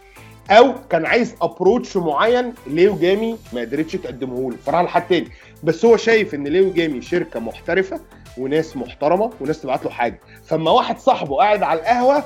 [0.49, 4.57] أو كان عايز approach معين ليو جامي ما قدرتش تقدمه له.
[4.65, 5.27] فراح لحد تاني.
[5.63, 7.99] بس هو شايف إن ليو جامي شركة محترفة
[8.37, 10.19] وناس محترمة وناس تبعت له حاجة.
[10.45, 12.23] فاما واحد صاحبه قاعد على القهوة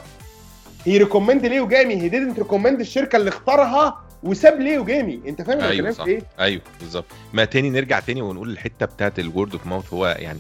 [0.86, 1.95] هي recommend ليو جامي.
[1.96, 5.21] he didn't recommend الشركة اللي اختارها وساب ليو جامي.
[5.28, 6.04] أنت فاهم أنا أيوه بتكلم صح.
[6.04, 7.06] في إيه؟ أيوه بالظبط.
[7.34, 10.39] ما تاني نرجع تاني ونقول الحتة بتاعت ال word of mouth هو يعني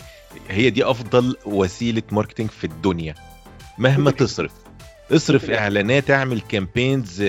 [0.49, 3.15] هي دي أفضل وسيلة marketing في الدنيا.
[3.77, 4.51] مهما تصرف.
[5.11, 7.23] اصرف إعلانات اعمل campaigns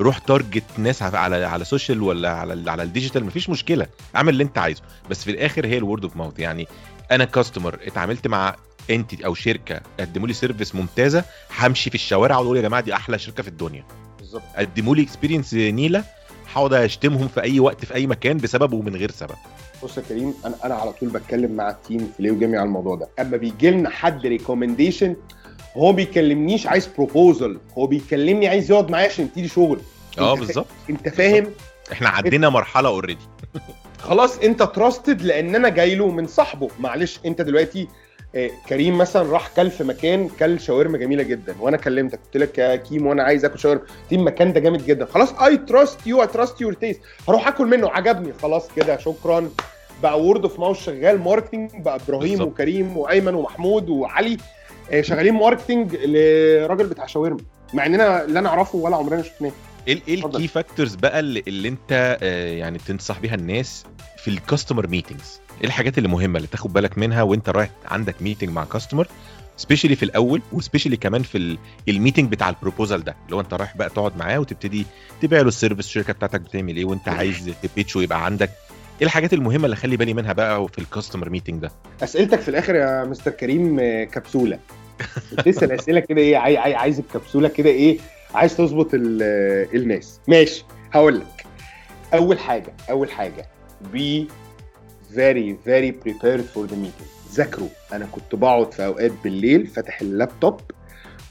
[0.00, 3.86] روح target ناس على على social ولا على على ال digital مفيش مشكلة.
[4.16, 4.82] اعمل اللي انت عايزه.
[5.10, 6.68] بس في الآخر هي ال word of mouth يعني
[7.10, 8.56] أنا customer اتعاملت مع
[8.90, 11.24] انت أو شركة قدموا لي service ممتازة
[11.58, 13.84] همشي في الشوارع وأقول يا جماعة دي أحلى شركة في الدنيا.
[14.18, 14.42] بالظبط.
[14.56, 16.04] قدموا لي experience نيلة
[16.52, 19.36] هقعد أشتمهم في أي وقت في أي مكان بسبب ومن غير سبب.
[19.82, 22.66] بص يا كريم أنا أنا على طول بتكلم مع ال team في ليو جامي على
[22.66, 23.08] الموضوع ده.
[23.20, 25.16] أما بيجي لنا حد recommendation
[25.76, 29.80] هو بيكلمنيش عايز proposal هو بيكلمني عايز يقعد معايا عشان يبتدي شغل.
[30.18, 30.66] آه بالظبط.
[30.90, 31.46] أنت فاهم؟
[31.92, 33.20] إحنا عدينا مرحلة already
[33.98, 36.68] خلاص أنت trusted لأن أنا جاي له من صاحبه.
[36.80, 37.88] معلش أنت دلوقتي
[38.68, 42.76] كريم مثلا راح كل في مكان كل شاورما جميلة جدا وأنا كلمتك قلت لك يا
[42.76, 43.82] كريم وأنا عايز آكل شاورما.
[44.10, 45.04] لي المكان ده جامد جدا.
[45.04, 47.88] خلاص I trust you I trust your taste هروح آكل منه.
[47.90, 48.32] عجبني.
[48.42, 49.48] خلاص كده شكرا.
[50.02, 51.18] بقى word of mouth شغال.
[51.20, 52.48] marketing بقى إبراهيم بالظبط.
[52.48, 54.36] وكريم وأيمن ومحمود وعلي
[54.90, 57.40] آه، شغالين marketing لراجل بتاع شاورما.
[57.74, 59.52] مع إننا لا نعرفه ولا عمرنا شفناه.
[59.88, 60.26] إيه إيه.
[60.26, 63.84] ال key factors بقى اللي, اللي انت آه، يعني تنصح بيها الناس
[64.18, 68.22] في ال customer meetings إيه الحاجات اللي مهمة اللي تاخد بالك منها وانت رايح عندك
[68.22, 69.08] meeting مع customer
[69.56, 73.16] specially في الأول و specially كمان في ال- ال meeting بتاع ال proposal ده.
[73.24, 74.86] اللي هو انت رايح بقى تقعد معاه وتبتدي
[75.22, 78.50] تبيع له ال service الشركة بتاعتك بتعمل إيه وانت عايز ت pitch ويبقى عندك.
[79.00, 82.48] إيه الحاجات المهمة اللي خلي بالي منها بقى في ال customer meeting ده؟ أسئلتك في
[82.48, 84.58] الآخر يا مستر كريم آه، كبسولة.
[85.32, 87.98] بتسأل أسئلة كده إيه عاي- عاي- عايز الكبسولة كده إيه
[88.34, 90.20] عايز تظبط ال- الناس.
[90.28, 91.46] ماشي هقول لك
[92.14, 93.46] أول حاجة أول حاجة
[93.94, 94.24] be
[95.14, 97.32] very very prepared for the meeting.
[97.34, 97.68] ذاكروا.
[97.92, 100.60] أنا كنت بقعد في أوقات بالليل فاتح اللابتوب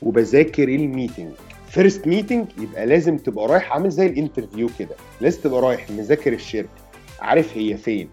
[0.01, 1.31] وبذاكر ال meeting.
[1.69, 4.95] First meeting يبقى لازم تبقى رايح عامل زي ال interview كده.
[5.21, 6.69] لازم تبقى رايح مذاكر الشركة
[7.19, 8.09] عارف هي فين.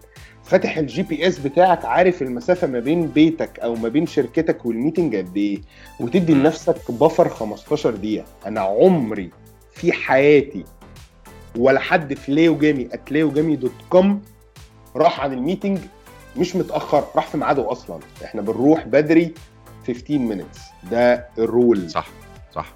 [0.49, 5.15] فاتح ال GPS بتاعك عارف المسافة ما بين بيتك أو ما بين شركتك وال meeting
[5.15, 5.61] قد إيه
[5.99, 6.33] وتدي.
[6.33, 8.25] لنفسك buffer 15 دقيقة.
[8.45, 9.29] أنا عمري
[9.73, 10.65] في حياتي
[11.57, 14.21] ولا حد في ليو جامي at ليو جامي dot com
[14.95, 15.79] راح عن ال meeting
[16.37, 17.99] مش متأخر راح في ميعاده أصلا.
[18.25, 19.33] إحنا بنروح بدري
[19.87, 20.89] 15 minutes.
[20.91, 21.89] ده ال rule.
[21.89, 22.07] صح
[22.55, 22.73] صح.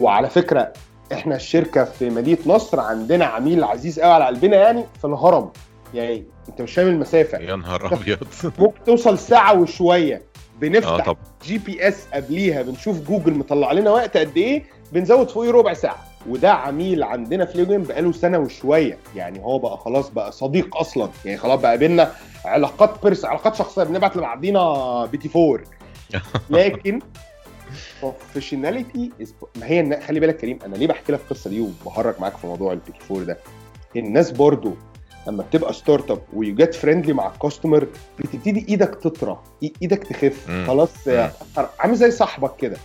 [0.00, 0.72] وعلى فكرة
[1.12, 5.50] إحنا الشركة في مدينة نصر عندنا عميل عزيز قوي على قلبنا يعني في الهرم
[5.94, 7.38] يعني أنت مش فاهم المسافة.
[7.38, 8.18] يا نهار أبيض.
[8.58, 10.22] ممكن توصل ساعة وشوية.
[10.60, 11.16] بنفتح طب.
[11.44, 16.04] GPS قبليها بنشوف جوجل مطلع لنا وقت قد إيه بنزود فوقيه ربع ساعة.
[16.28, 18.98] وده عميل عندنا في ليجن بقاله سنة وشوية.
[19.16, 21.08] يعني هو بقى خلاص بقى صديق أصلا.
[21.24, 22.12] يعني خلاص بقى بينا
[22.44, 23.82] علاقات pers علاقات شخصية.
[23.82, 25.64] بنبعت لبعضينا بيتي فور
[26.50, 27.00] لكن
[28.02, 29.10] professionality
[29.56, 32.72] ما هي خلي بالك كريم أنا ليه بحكي لك القصة دي وبهرج معاك في موضوع
[32.72, 33.38] البيتي فور ده؟
[33.96, 34.74] الناس برضو
[35.28, 37.86] لما بتبقى start up و you get friendly مع ال customer
[38.18, 39.40] بتبتدي إيدك تطرى
[39.82, 40.50] إيدك تخف.
[40.66, 41.28] خلاص مم.
[41.80, 42.76] عامل زي صاحبك كده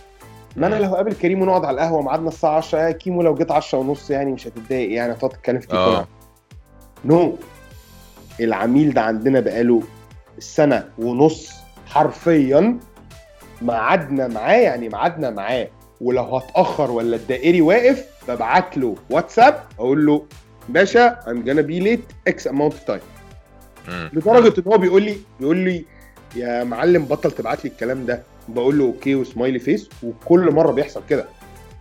[0.56, 0.74] ما أنا.
[0.74, 4.10] لو قابل كريم ونقعد على القهوة ميعادنا الساعة 10 يا كيمو لو جيت 10 ونص
[4.10, 6.04] يعني مش هتتضايق يعني هتقعد تتكلم في تليفون
[7.04, 7.36] نو
[8.40, 9.82] العميل ده عندنا بقاله
[10.38, 11.50] سنة ونص
[11.86, 12.78] حرفيا
[13.62, 15.68] ميعادنا معاه يعني ميعادنا معاه
[16.00, 20.22] ولو هتأخر ولا الدائري واقف ببعت له واتساب أقول له
[20.68, 23.04] باشا I'm gonna be late X amount of time.
[23.88, 25.84] لدرجة إن هو بيقول لي بيقول لي
[26.36, 28.22] يا معلم بطل تبعت لي الكلام ده.
[28.48, 31.24] بقول له OK و smiley face وكل مرة بيحصل كده.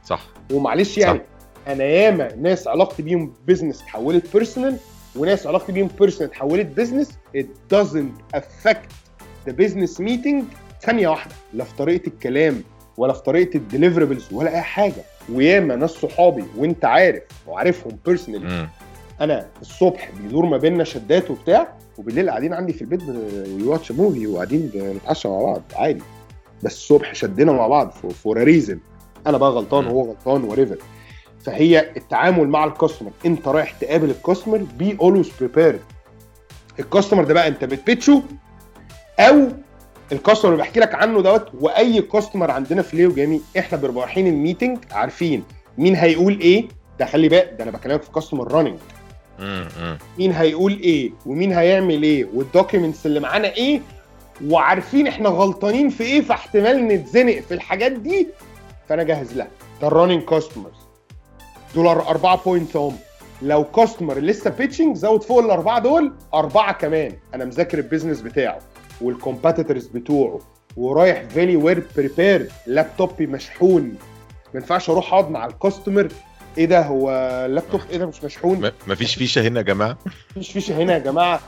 [0.06, 0.28] صح.
[0.52, 1.22] ومعلش يعني
[1.68, 4.78] أنا ياما ناس علاقتي بيهم business اتحولت personal
[5.16, 8.90] وناس علاقتي بيهم personal اتحولت business it doesn't affect
[9.48, 10.44] the business meeting
[10.82, 11.36] ثانية واحدة.
[11.54, 12.64] لا في طريقة الكلام
[12.98, 15.04] ولا في طريقة ال deliverables ولا أي حاجة.
[15.32, 18.68] وياما ناس صحابي وانت عارف وعارفهم personally.
[19.22, 23.02] أنا الصبح بيدور ما بيننا شدات وبتاع وبالليل قاعدين عندي في البيت
[23.62, 26.04] watch movie وقاعدين بنتعشى مع بعض عادي.
[26.64, 28.80] بس الصبح شدنا مع بعض for reason
[29.28, 29.86] أنا بقى غلطان.
[29.86, 30.78] وهو غلطان whatever
[31.42, 35.80] فهي التعامل مع ال customer انت رايح تقابل ال customer be always prepared
[36.80, 38.24] ال customer ده بقى انت بتبيتشه
[39.20, 39.48] أو
[40.14, 44.04] ال customer اللي بحكي لك عنه دوت وأي customer عندنا في ليو جميل إحنا بنبقى
[44.04, 45.44] رايحين ال meeting عارفين
[45.78, 46.68] مين هيقول إيه.
[47.00, 48.78] ده خلي بالك ده أنا بكلمك في customer running.
[50.20, 53.82] مين هيقول إيه ومين هيعمل إيه وال documents اللي معانا إيه
[54.46, 58.28] وعارفين إحنا غلطانين في إيه فاحتمال نتزنق في الحاجات دي.
[58.90, 59.48] فأنا جاهز لها
[59.82, 60.74] ده ال running customers
[61.76, 62.96] دول أربعة points هم.
[63.42, 67.12] لو customer لسه pitching زود فوق الأربعة دول أربعة كمان.
[67.34, 68.60] أنا مذاكر ال business بتاعه.
[69.04, 70.40] وال competitors بتوعه
[70.78, 73.84] ورايح very well prepared لابتوبي مشحون.
[74.54, 76.08] ما ينفعش أروح أقعد مع ال customer
[76.58, 77.10] إيه ده؟ هو
[77.46, 79.98] اللابتوب إيه ده؟ مش مشحون؟ ما- مفيش فيشة هنا يا جماعة؟
[80.32, 81.40] مفيش فيشة هنا يا جماعة.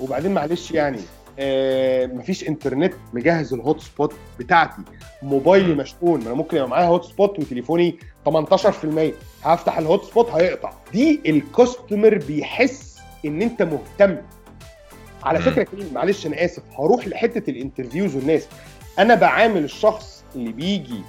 [0.00, 0.98] وبعدين معلش يعني
[1.38, 4.82] آه مفيش انترنت مجهز ال hotspot بتاعتي.
[5.22, 6.20] موبايلي مشحون.
[6.20, 7.98] ما أنا ممكن يبقى معايا hotspot وتليفوني
[8.28, 10.72] 18% هفتح ال hotspot هيقطع.
[10.92, 12.96] دي ال customer بيحس
[13.26, 14.16] إن أنت مهتم.
[15.24, 15.38] على.
[15.38, 18.46] فكرة كريم معلش أنا آسف هروح لحتة ال interviews والناس.
[18.98, 21.00] أنا بعامل الشخص اللي بيجي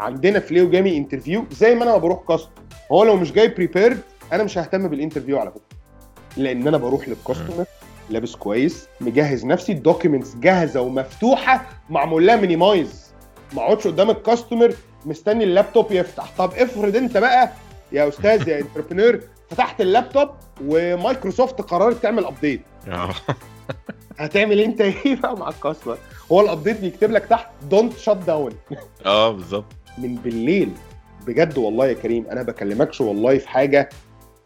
[0.00, 2.52] عندنا في ليو جامي interview زي ما أنا بروح customer
[2.92, 4.00] هو لو مش جاي prepared
[4.32, 5.78] أنا مش ههتم بال interview على فكرة.
[6.36, 7.64] لأن أنا بروح لل customer
[8.10, 13.12] لابس كويس مجهز نفسي ال documents جاهزة ومفتوحة معمول لها minimize
[13.52, 14.74] ما أقعدش قدام ال customer
[15.06, 16.32] مستني اللابتوب يفتح.
[16.38, 17.50] طب افرض أنت بقى
[17.92, 20.28] يا أستاذ يا entrepreneur فتحت اللابتوب
[20.66, 23.10] ومايكروسوفت قررت تعمل update آه.
[24.18, 25.98] هتعمل أنت؟ إيه بقى مع ال customer؟
[26.32, 28.52] هو ال update بيكتب لك تحت don't shut down
[29.06, 29.64] آه بالظبط.
[29.98, 30.70] من بالليل.
[31.26, 33.88] بجد والله يا كريم أنا بكلمكش والله في حاجة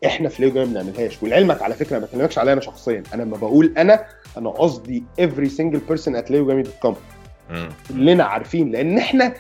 [0.07, 1.23] إحنا في ليو جاي ما بنعملهاش.
[1.23, 3.03] ولعلمك على فكرة ما بكلمكش عليا أنا شخصيا.
[3.15, 4.05] أنا لما بقول أنا
[4.37, 6.33] أنا قصدي every single person at
[7.51, 7.69] مم.
[7.89, 9.35] كلنا عارفين لأن إحنا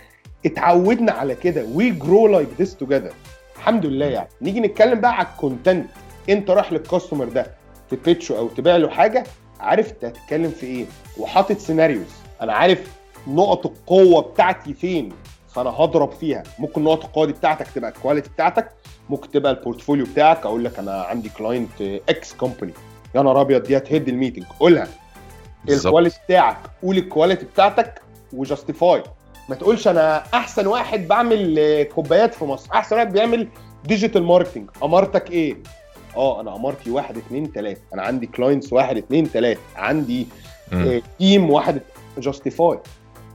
[0.47, 1.64] اتعودنا على كده.
[1.74, 3.12] we grow like this together
[3.57, 4.29] الحمد لله يعني.
[4.43, 5.87] نيجي نتكلم بقى على ال content
[6.29, 7.47] أنت رايح لل customer ده
[7.91, 9.25] تبيتشه أو تبيع له حاجة
[9.61, 10.87] عارف انت هتتكلم في إيه
[11.18, 12.07] وحاطط scenarios
[12.42, 15.12] أنا عارف نقط القوة بتاعتي فين
[15.49, 16.42] فأنا هضرب فيها.
[16.59, 18.68] ممكن نقط القوة دي بتاعتك تبقى ال quality بتاعتك
[19.11, 20.47] ممكن تبقى ال portfolio بتاعك.
[20.47, 22.72] أقول لك أنا عندي client X company
[23.14, 24.44] يا نهار أبيض دي هتهد ال meeting.
[24.61, 24.88] قولها.
[25.68, 29.03] ال quality بتاعك قول ال quality بتاعتك و justify
[29.49, 32.73] ما تقولش أنا أحسن واحد بعمل كوبايات في مصر.
[32.75, 33.49] أحسن واحد بيعمل
[33.85, 35.57] digital marketing أمارتك إيه؟
[36.18, 37.81] آه أنا امارتي واحد اتنين تلاتة.
[37.94, 39.61] أنا عندي clients واحد اتنين تلاتة.
[39.76, 40.26] عندي
[40.72, 41.00] مم.
[41.18, 41.81] team واحد
[42.18, 42.79] justify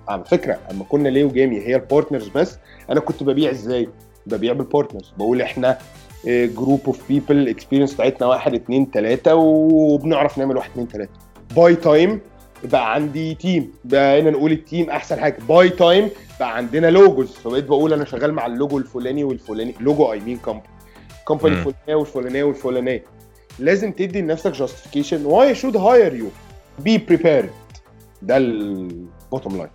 [0.08, 2.58] على فكرة اما كنا ليو جيمي هي ال partners بس.
[2.90, 3.90] أنا كنت ببيع إزاي؟
[4.26, 5.78] ببيع بال partners بقول إحنا
[6.26, 11.12] group of people ال experience بتاعتنا واحد اتنين تلاتة وبنعرف نعمل واحد اتنين تلاتة.
[11.56, 12.22] by time
[12.64, 15.38] بقى عندي team بقينا نقول ال team أحسن حاجة.
[15.50, 19.76] by time بقى عندنا logos فبقيت بقول أنا شغال مع اللوجو الفلاني والفلاني.
[19.80, 20.74] logo I mean company
[21.26, 21.56] company.
[21.56, 23.04] الفلانيه والفلانيه والفلانيه
[23.60, 26.28] لازم تدي لنفسك justification why should hire you
[26.80, 27.50] be prepared
[28.22, 29.70] ده ال bottom line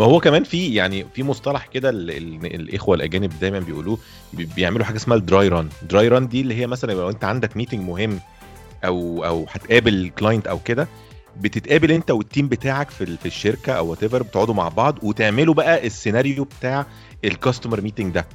[0.00, 3.98] ما هو كمان في يعني في مصطلح كده ال- ال- الإخوة الأجانب دايما بيقولوه
[4.32, 7.24] بي- بيعملوا حاجة اسمها ال dry run dry run دي اللي هي مثلا لو أنت
[7.24, 8.20] عندك meeting مهم
[8.84, 10.88] أو أو هتقابل client أو كده
[11.40, 15.86] بتتقابل أنت وال team بتاعك في في الشركة أو whatever بتقعدوا مع بعض وتعملوا بقى
[15.86, 16.86] السيناريو بتاع
[17.24, 18.26] ال customer meeting ده.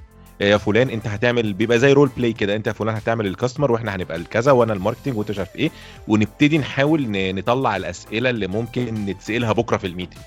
[0.42, 3.72] يا فلان انت هتعمل بيبقى زي role play كده انت يا فلان هتعمل ال customer
[3.72, 5.72] وإحنا هنبقى الكذا وأنا ال marketing وانت مش عارف إيه
[6.08, 10.20] ونبتدي نحاول نطلع الأسئلة اللي ممكن نتسألها بكرة في ال meeting.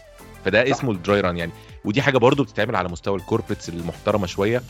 [0.45, 0.71] فده.
[0.71, 1.53] اسمه ال dry run يعني.
[1.85, 4.63] ودي حاجة برضو بتتعمل على مستوى ال corporates المحترمة شوية.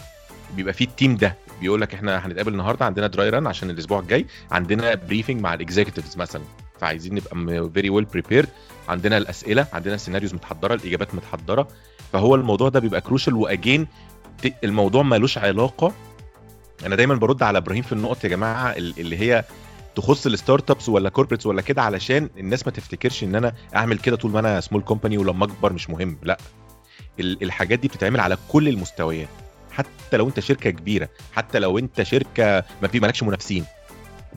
[0.56, 4.00] بيبقى فيه ال team ده بيقول لك إحنا هنتقابل النهارده عندنا dry run عشان الأسبوع
[4.00, 6.42] الجاي عندنا briefing مع ال executives مثلا.
[6.80, 8.48] فعايزين نبقى very well prepared
[8.88, 11.68] عندنا الأسئلة عندنا scenarios متحضرة الإجابات متحضرة.
[12.12, 13.86] فهو الموضوع ده بيبقى crucial و again
[14.64, 15.92] الموضوع ملوش علاقة.
[16.86, 19.44] أنا دايما برد على إبراهيم في النقط يا جماعة ال- اللي هي
[19.96, 24.16] تخص ال startups ولا corporates ولا كده علشان الناس ما تفتكرش إن أنا أعمل كده
[24.16, 26.38] طول ما أنا small company ولما أكبر مش مهم لأ.
[27.20, 29.28] ال- الحاجات دي بتتعمل على كل المستويات
[29.70, 33.64] حتى لو أنت شركة كبيرة حتى لو أنت شركة ما في مالكش منافسين.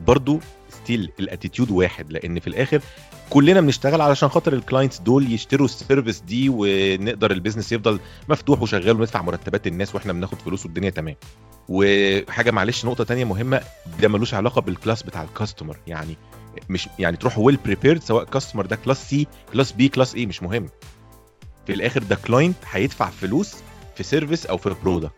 [0.07, 2.81] برضو still ال attitude واحد لأن في الآخر
[3.29, 7.99] كلنا بنشتغل علشان خاطر ال clients دول يشتروا ال service دي ونقدر ال business يفضل
[8.29, 11.15] مفتوح وشغال وندفع مرتبات الناس وإحنا بناخد فلوس والدنيا تمام.
[11.69, 13.61] وحاجة معلش نقطة تانية مهمة
[14.01, 16.17] ده ملوش علاقة بال class بتاع ال customer يعني
[16.69, 20.43] مش يعني تروح well prepared سواء customer ده class C class B class A مش
[20.43, 20.69] مهم.
[21.67, 23.55] في الآخر ده client هيدفع فلوس
[23.95, 25.11] في service أو في product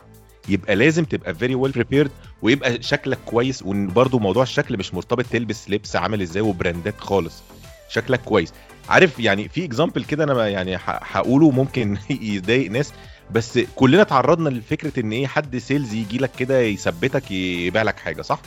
[0.50, 5.70] يبقى لازم تبقى very well prepared ويبقى شكلك كويس وبرده موضوع الشكل مش مرتبط تلبس
[5.70, 7.44] لبس عامل إزاي وبراندات خالص.
[7.90, 8.54] شكلك كويس.
[8.90, 12.94] عارف يعني في example كده أنا يعني هقوله ممكن يضايق ناس
[13.32, 18.22] بس كلنا تعرضنا لفكرة إن إيه حد sales يجي لك كده يثبتك يبيع لك حاجة
[18.22, 18.40] صح؟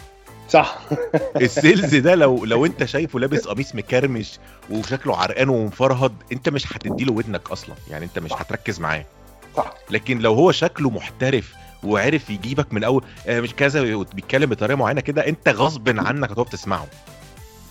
[0.49, 0.79] صح.
[1.37, 4.39] ال sales ده لو لو أنت شايفه لابس قميص مكرمش
[4.71, 9.05] وشكله عرقان ومفرهد أنت مش هتدي له ودنك أصلا يعني أنت مش هتركز معاه.
[9.57, 9.75] صح.
[9.91, 13.83] لكن لو هو شكله محترف وعرف يجيبك من أول آه مش كذا
[14.15, 16.87] بيتكلم بطريقة معينة كده أنت غصب عنك هتقف تسمعه.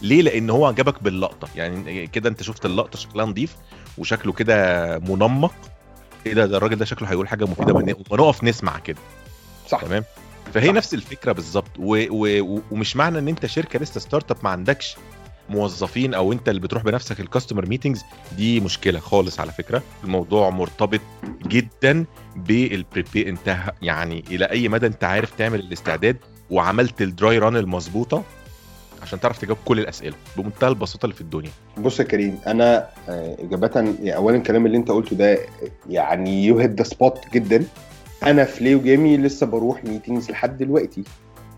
[0.02, 1.48] ليه؟ لأن هو جابك باللقطة.
[1.56, 3.56] يعني كده أنت شفت اللقطة شكلها نظيف
[3.98, 5.54] وشكله كده منمق.
[6.26, 7.74] إيه ده, ده الراجل ده شكله هيقول حاجة مفيدة
[8.10, 8.98] ونقف نسمع كده.
[9.68, 9.82] صح.
[9.82, 10.04] تمام؟
[10.54, 10.74] فهي صح.
[10.74, 11.72] نفس الفكرة بالظبط.
[11.80, 12.06] و...
[12.10, 12.62] و...
[12.72, 14.96] ومش معنى إن أنت شركة لسه startup ما عندكش
[15.50, 18.04] موظفين أو أنت اللي بتروح بنفسك ال customer meetings
[18.38, 19.84] دي مشكلة خالص على فكرة.
[20.04, 21.02] الموضوع مرتبط
[21.48, 26.18] جدا بال prepare أنت يعني إلى أي مدى أنت عارف تعمل الاستعداد
[26.50, 28.24] وعملت ال dry run المظبوطة؟
[29.02, 31.52] عشان تعرف تجاوب كل الأسئلة بمنتهى البساطة اللي في الدنيا.
[31.78, 35.38] بص يا كريم أنا آه، إجابة اولا الكلام اللي أنت قلته ده
[35.90, 37.66] يعني you hit the spot جدا.
[38.24, 41.04] أنا في ليو جامي لسه بروح meetings لحد دلوقتي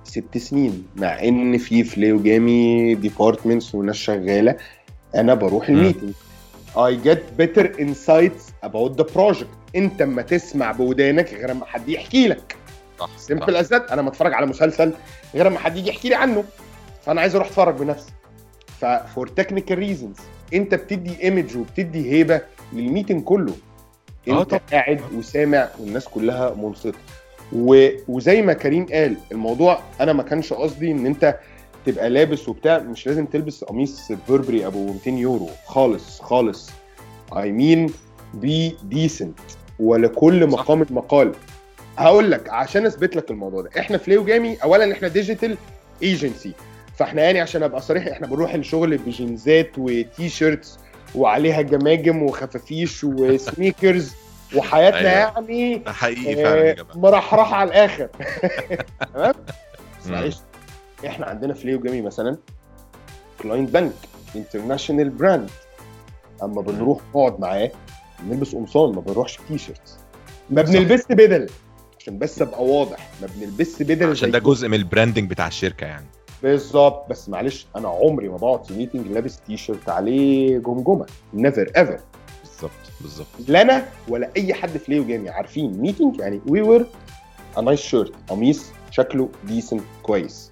[0.04, 0.88] ست سنين.
[0.96, 4.56] مع إن في في ليو جامي departments وناس شغالة
[5.16, 5.70] أنا بروح.
[5.70, 6.14] ال meeting
[6.76, 9.76] I get better insights about the project.
[9.76, 12.56] أنت اما تسمع بودانك غير اما حد يحكي لك.
[13.00, 14.94] صح simple as أنا ما اتفرج على مسلسل
[15.36, 16.44] غير اما حد يجي يحكي لي عنه.
[17.06, 18.12] فانا عايز أروح اتفرج بنفسي.
[18.82, 20.18] ف for technical reasons
[20.54, 22.42] انت بتدي image وبتدي هيبة
[22.74, 23.54] لل meeting كله.
[24.30, 24.62] آه انت.
[24.72, 26.98] قاعد وسامع والناس كلها منصتة.
[27.54, 27.88] و...
[28.08, 31.40] وزي ما كريم قال الموضوع أنا ما كانش قصدي ان انت
[31.86, 35.50] تبقى لابس وبتاع مش لازم تلبس قميص بيربري أبو 200 يورو.
[35.66, 36.70] خالص خالص.
[37.38, 37.94] I mean
[38.34, 39.40] be decent
[39.80, 40.48] ولكل.
[40.48, 41.32] مقام مقال
[41.98, 43.70] هقول لك عشان اثبت لك الموضوع ده.
[43.80, 45.58] إحنا في ليو جامي اولا إحنا digital
[46.04, 46.54] agency
[47.02, 50.80] فاحنا يعني عشان ابقى صريح إحنا بنروح الشغل بجينزات و T-shirts
[51.16, 54.14] وعليها جماجم وخفافيش و sneakers
[54.56, 55.10] وحياتنا أيوة.
[55.10, 56.98] يعني حقيقي فعلا يا آه، جماعة.
[56.98, 58.10] مرحرحة على الآخر.
[59.14, 59.34] تمام.
[60.06, 60.38] معلش
[61.06, 62.38] إحنا عندنا في ليو جامي مثلا
[63.44, 63.94] client بنك
[64.36, 65.50] international brand.
[66.44, 67.72] اما بنروح نقعد معاه
[68.20, 69.98] بنلبس قمصان ما بنروحش T-shirts
[70.50, 70.72] ما صح.
[70.72, 71.50] بنلبسش بدل
[72.00, 75.86] عشان بس أبقى واضح ما بنلبسش بدل عشان ده جزء من ال branding بتاع الشركة
[75.86, 76.06] يعني.
[76.44, 77.10] بالظبط.
[77.10, 81.06] بس معلش أنا عمري ما بقعد في meeting لابس تي شيرت عليه جمجمة.
[81.34, 82.00] never ever
[82.44, 83.28] بالظبط بالظبط.
[83.48, 86.86] لا أنا ولا أي حد في ليو جامي عارفين meeting يعني we wear
[87.58, 90.52] a nice shirt قميص شكله decent كويس.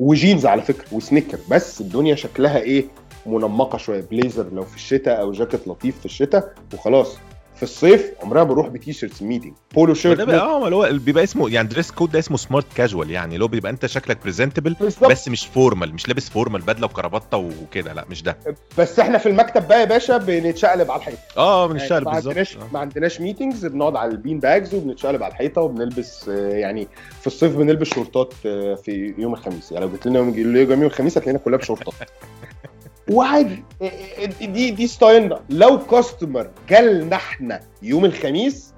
[0.00, 1.38] وجينز على فكرة و sneaker.
[1.50, 2.84] بس الدنيا شكلها إيه؟
[3.26, 4.00] منمقة شوية.
[4.00, 7.16] بليزر لو في الشتاء أو جاكيت لطيف في الشتاء وخلاص.
[7.56, 11.50] في الصيف عمرها بروح ب T-shirts meeting polo shirt آه ما اللي هو بيبقى اسمه
[11.50, 14.76] يعني dress code ده اسمه smart casual يعني اللي هو بيبقى انت شكلك presentable
[15.10, 18.36] بس مش formal مش لابس formal بدلة وكرافته وكده لا مش ده.
[18.78, 21.18] بس إحنا في المكتب بقى يا باشا بنتشقلب على الحيطة.
[21.36, 22.36] آه من الشارع ما بالظبط.
[22.36, 22.68] آه.
[22.72, 26.88] ما عندناش meetings بنقعد على ال bean bags وبنتشقلب على الحيطة وبنلبس آه، يعني
[27.20, 29.72] في الصيف بنلبس شورتات آه، في يوم الخميس.
[29.72, 31.94] يعني لو جيت لنا يوم يوم يوم الخميس هتلاقينا كلها بشورتات.
[33.10, 35.40] وعادي آه، آه، دي دي style نا.
[35.50, 38.74] لو customer جالنا إحنا يوم الخميس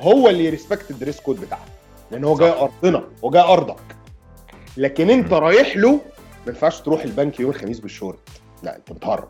[0.00, 1.64] هو اللي ي respect ال dress code بتاعنا
[2.10, 2.34] لأن هو.
[2.38, 3.76] جاي أرضنا هو جاي أرضك.
[4.76, 5.32] لكن أنت.
[5.32, 8.18] رايح له ما ينفعش تروح البنك يوم الخميس بالشورت.
[8.62, 9.28] لا أنت بتهرج.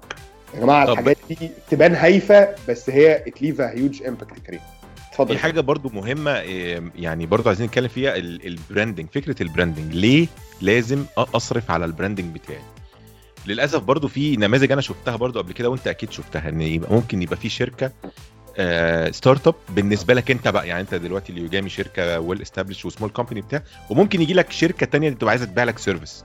[0.55, 4.61] يا جماعة الحاجات دي تبان هايفة بس هي it leaves huge impact كريم.
[5.11, 5.35] اتفضل.
[5.37, 9.48] في حاجة برضو مهمة إيه، يعني برضو عايزين نتكلم فيها ال- ال branding فكرة ال
[9.48, 10.27] branding ليه
[10.61, 12.61] لازم أصرف على ال branding بتاعي؟
[13.47, 17.23] للأسف برضو في نماذج أنا شفتها برضو قبل كده وأنت أكيد شفتها إن يبقى ممكن
[17.23, 17.93] يبقى في شركة
[18.57, 22.89] آه startup بالنسبة لك أنت بقى يعني أنت دلوقتي ليو جامي شركة well established و
[22.89, 26.25] small company بتاع وممكن يجي لك شركة تانية تبقى عايزة تبيع لك service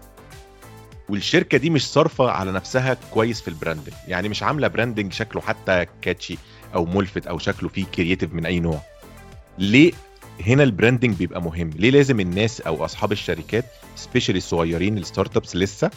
[1.10, 5.42] والشركة دي مش صارفة على نفسها كويس في ال branding يعني مش عاملة branding شكله
[5.42, 6.38] حتى catchy
[6.76, 8.82] أو ملفت أو شكله فيه creative من أي نوع.
[9.58, 9.92] ليه
[10.46, 13.66] هنا ال branding بيبقى مهم؟ ليه لازم الناس أو أصحاب الشركات
[13.96, 15.92] specially الصغيرين ال startups لسه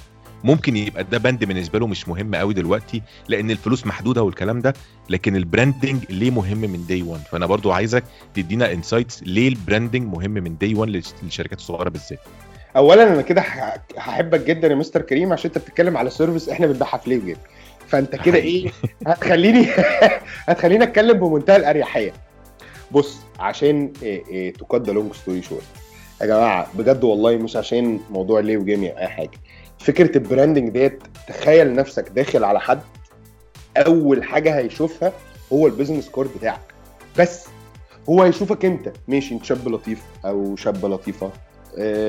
[0.44, 4.74] ممكن يبقى ده بند بالنسبة له مش مهم قوي دلوقتي لأن الفلوس محدودة والكلام ده
[5.10, 9.54] لكن ال branding ليه مهم من day 1 فأنا برضو عايزك تدينا insights ليه ال
[9.54, 12.20] branding مهم من day 1 للشركات الصغيرة بالذات.
[12.76, 13.44] اولا أنا كده
[13.96, 17.36] هحبك جدا يا مستر كريم عشان أنت بتتكلم على service إحنا بنبيعها في ليو
[17.88, 18.70] فأنت كده إيه
[19.06, 19.68] هتخليني
[20.48, 22.12] هتخليني أتكلم بمنتهى الأريحية.
[22.90, 23.92] بص عشان
[24.58, 25.64] to cut long story short
[26.20, 29.30] يا جماعة بجد والله مش عشان موضوع ليو جامي أو أي حاجة.
[29.80, 32.80] فكرة ال branding ديت تخيل نفسك داخل على حد
[33.76, 35.12] أول حاجة هيشوفها
[35.52, 36.60] هو ال business card بتاعك.
[37.18, 37.46] بس
[38.08, 38.92] هو هيشوفك أنت.
[39.08, 41.30] ماشي أنت شاب لطيف أو شابة لطيفة.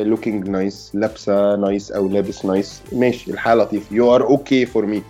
[0.04, 3.96] looking nice لابسة nice أو لابس nice ماشي الحياة لطيفة.
[3.96, 5.04] you are okay for me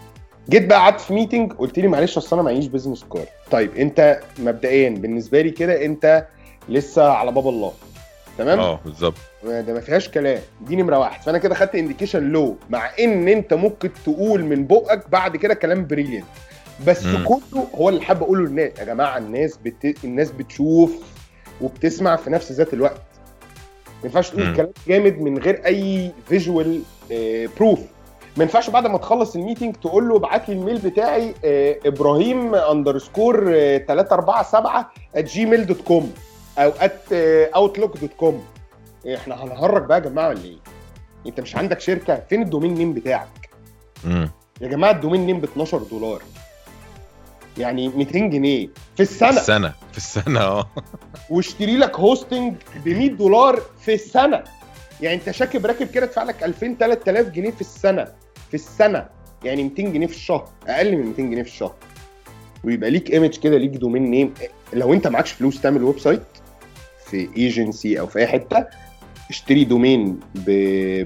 [0.49, 4.19] جيت بقى قعدت في meeting قلت لي معلش أصل أنا معيش business card طيب أنت
[4.39, 6.25] مبدئيا بالنسبة لي كده أنت
[6.69, 7.71] لسه على باب الله.
[8.39, 9.15] تمام؟ آه بالظبط.
[9.43, 10.39] ده ما فيهاش كلام.
[10.61, 15.09] دي نمره واحد فأنا كده خدت indication لو مع إن أنت ممكن تقول من بقك
[15.09, 16.25] بعد كده كلام brilliant
[16.87, 17.23] بس مم.
[17.25, 18.71] كله هو اللي حابب أقوله للناس.
[18.79, 19.95] يا جماعة الناس بت...
[20.03, 20.91] الناس بتشوف
[21.61, 23.01] وبتسمع في نفس ذات الوقت.
[23.85, 24.55] ما ينفعش تقول.
[24.55, 26.81] كلام جامد من غير أي visual
[27.59, 27.79] proof
[28.37, 31.75] ما ينفعش بعد ما تخلص ال meeting تقول له ابعت لي ال mail بتاعي آه،
[31.85, 33.45] إبراهيم underscore
[33.87, 34.85] 347
[35.17, 36.13] Gmail dot com
[36.59, 37.13] أو at
[37.55, 38.45] Outlook dot com
[39.15, 40.57] إحنا هنهرج بقى يا جماعة ولا إيه؟
[41.27, 43.49] أنت مش عندك شركة؟ فين ال domain name بتاعك؟
[44.05, 44.31] امم
[44.61, 46.21] يا جماعة ال domain name ب 12 دولار.
[47.57, 48.67] يعني 200 جنيه.
[48.67, 49.29] في في السنة.
[49.29, 50.69] السنة في السنة آه.
[51.29, 52.53] واشتري لك hosting
[52.85, 54.43] ب 100 دولار في السنة.
[55.01, 58.07] يعني أنت شاكك باكك كده تدفع لك 2000 3000 جنيه في السنة.
[58.47, 59.07] في السنة.
[59.43, 60.49] يعني 200 جنيه في الشهر.
[60.67, 61.75] أقل من 200 جنيه في الشهر.
[62.63, 64.33] ويبقى ليك image كده ليك domain name
[64.73, 66.21] لو أنت معكش فلوس تعمل website
[67.11, 68.65] في ايجنسي أو في أي حتة
[69.29, 70.19] اشتري domain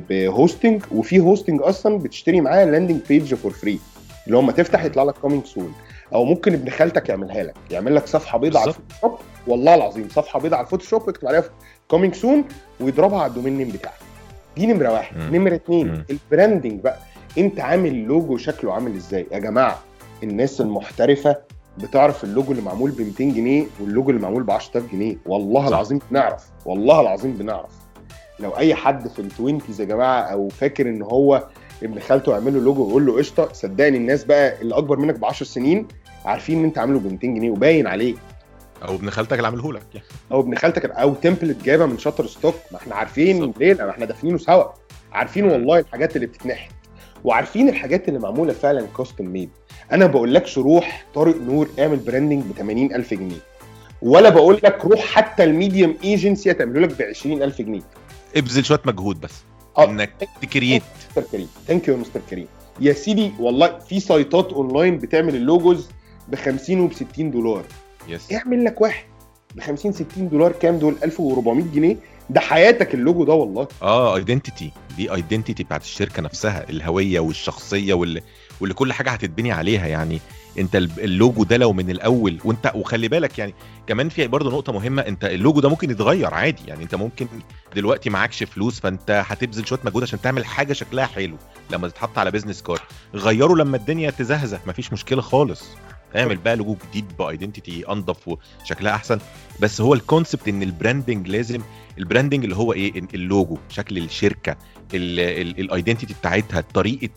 [0.10, 3.80] ب hosting وفي hosting أصلا بتشتري معاه landing page for free
[4.26, 5.74] اللي هو اما تفتح يطلع لك coming soon
[6.14, 8.70] أو ممكن ابن خالتك يعملها لك يعمل لك صفحة بيضاء على.
[8.72, 11.44] ال Photoshop والله العظيم صفحة بيضاء على ال Photoshop اكتب عليها
[11.88, 12.44] coming soon
[12.80, 13.94] ويضربها على ال domain name بتاعك
[14.58, 15.18] دي نمرة واحد.
[15.18, 16.06] نمرة اتنين مم.
[16.10, 16.98] ال branding بقى
[17.38, 19.80] انت عامل لوجو شكله عامل إزاي يا جماعة
[20.24, 21.36] الناس المحترفة
[21.78, 25.68] بتعرف اللوجو اللي معمول ب 200 جنيه واللوجو اللي معمول ب 10000 جنيه؟ والله صح.
[25.68, 27.72] العظيم بنعرف والله العظيم بنعرف.
[28.40, 31.48] لو أي حد في ال twenties يا جماعة أو فاكر إن هو
[31.84, 35.26] ابن خالته يعمل له لوجو ويقول له قشطة صدقني الناس بقى اللي أكبر منك ب
[35.26, 35.88] 10 سنين
[36.26, 38.16] عارفين إن أنت عامله ب 200 جنيه وباين عليه.
[38.88, 40.08] أو ابن خالتك اللي عامله لك يعني.
[40.32, 43.54] أو ابن خالتك أو template جايبه من Shutterstock ما إحنا عارفين.
[43.60, 44.64] ليه؟ ما إحنا دافنينه سوا.
[45.12, 46.72] عارفين والله الحاجات اللي بتتنحت.
[47.24, 49.50] وعارفين الحاجات اللي معمولة فعلا custom made
[49.92, 53.38] أنا بقول لكش روح طارق نور اعمل branding ب 80000 جنيه.
[54.02, 57.82] ولا بقول لك روح حتى ال medium agency هتعمله لك ب 20000 جنيه.
[58.36, 59.32] ابذل شوية مجهود بس.
[59.78, 59.84] آه.
[59.84, 60.12] إنك
[60.42, 61.48] ت create mister كريم.
[61.68, 62.48] Thank you mister كريم.
[62.80, 65.90] يا سيدي والله في سايتات اونلاين بتعمل ال logos
[66.28, 67.64] ب 50 وب 60 دولار.
[68.08, 69.06] yes اعمل لك واحد
[69.56, 71.96] ب 50 60 دولار كام دول؟ 1400 جنيه.
[72.30, 73.68] ده حياتك اللوجو ده والله.
[73.82, 78.22] آه identity دي identity بتاعت الشركة نفسها الهوية والشخصية واللي
[78.62, 80.20] واللي كل حاجة هتتبني عليها يعني.
[80.60, 83.54] انت ال- اللوجو ده لو من الأول وانت وخلي بالك يعني
[83.88, 86.84] كمان في برضه نقطة مهمة انت اللوجو ده ممكن يتغير عادي يعني.
[86.84, 87.28] انت ممكن
[87.76, 91.38] دلوقتي معكش فلوس فانت هتبذل شوية مجهود عشان تعمل حاجة شكلها حلو
[91.72, 92.80] لما تتحط على business card
[93.16, 95.64] غيره لما الدنيا تزهزه مفيش مشكلة خالص.
[96.16, 98.28] اعمل بقى لوجو جديد ب identity انضف
[98.64, 99.20] وشكلها أحسن.
[99.60, 101.62] بس هو ال concept إن ال branding لازم
[101.98, 104.56] ال branding اللي هو إيه اللوجو شكل الشركة
[104.94, 107.10] ال identity بتاعتها طريقة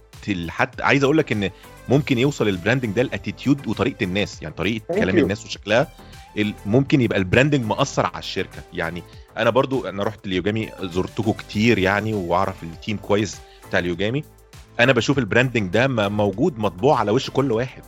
[0.49, 1.51] حتى عايز أقول لك إن
[1.89, 5.19] ممكن يوصل ال branding ده ال attitude وطريقة الناس يعني طريقة كلام.
[5.19, 5.89] الناس وشكلها
[6.67, 8.63] ممكن يبقى ال branding مأثر على الشركة.
[8.73, 9.03] يعني
[9.37, 13.37] أنا برضو أنا رحت اليوجامي زرتكم كتير يعني وأعرف ال team كويس
[13.69, 14.25] بتاع اليوجامي
[14.81, 17.83] أنا بشوف ال branding ده موجود مطبوع على وش كل واحد.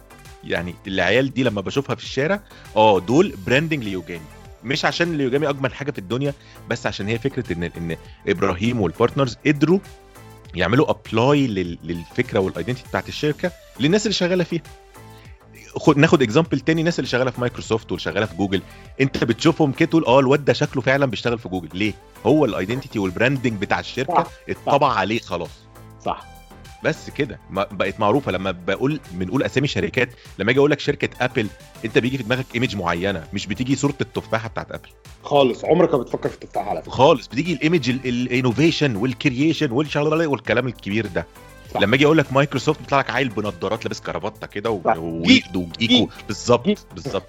[0.45, 2.41] يعني العيال دي لما بشوفها في الشارع
[2.77, 4.25] آه دول branding ليوجامي.
[4.65, 6.35] مش عشان اليوجامي أجمل حاجة في الدنيا
[6.71, 7.97] بس عشان هي فكرة إن إن
[8.29, 9.79] إبراهيم وال partners قدروا
[10.55, 11.47] يعملوا apply
[11.85, 14.63] للفكرة وال identity بتاعت الشركة للناس اللي شغالة فيها.
[15.77, 18.63] خد ناخد example تاني الناس اللي شغالة في مايكروسوفت واللي شغالة في جوجل
[19.01, 21.93] أنت بتشوفهم كده تقول آه الواد ده شكله فعلا بيشتغل في جوجل ليه؟
[22.27, 24.27] هو ال identity وال branding بتاع الشركة.
[24.49, 25.51] اتطبع عليه خلاص.
[26.05, 26.25] صح.
[26.85, 27.41] بس كده.
[27.51, 30.09] بقت معروفة لما بقول بنقول أسامي شركات
[30.39, 31.47] لما أجي أقول لك شركة Apple
[31.85, 34.89] أنت بيجي في دماغك image معينة مش بتيجي صورة التفاحة بتاعت Apple
[35.23, 35.65] خالص.
[35.65, 36.93] عمرك ما بتفكر في التفاح على فكرة.
[36.93, 37.29] خالص.
[37.29, 41.27] بتيجي ال image ال innovation وال creation والكلام الكبير ده.
[41.75, 41.81] صح.
[41.81, 46.09] لما أجي أقول لك مايكروسوفت بيطلع لك عيل بنضارات لابس كرافته كده وجيكو جيك.
[46.27, 46.87] بالظبط.
[46.95, 47.27] بالظبط.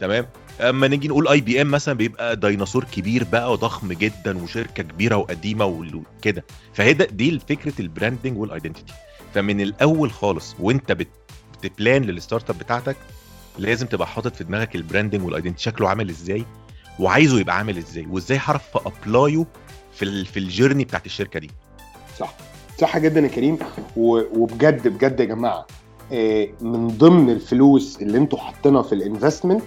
[0.00, 0.26] تمام؟
[0.62, 6.44] اما نيجي نقول IBM مثلا بيبقى ديناصور كبير بقى وضخم جدا وشركة كبيرة وقديمة وكده.
[6.74, 8.92] فهي دي فكرة ال branding وال identity
[9.34, 11.08] فمن الأول خالص وانت بت
[11.62, 12.96] بت plan لل startup بتاعتك
[13.58, 16.44] لازم تبقى حاطط في دماغك ال branding وال identity شكله عامل إزاي
[16.98, 19.46] وعايزه يبقى عامل إزاي وإزاي هعرف apply ه في
[19.94, 21.50] في ال في ال journey بتاعت الشركة دي.
[22.18, 22.34] صح.
[22.78, 23.58] صح جدا يا كريم.
[23.96, 25.66] وبجد بجد يا جماعة
[26.12, 29.62] آه، من ضمن الفلوس اللي أنتوا حاطينها في ال investment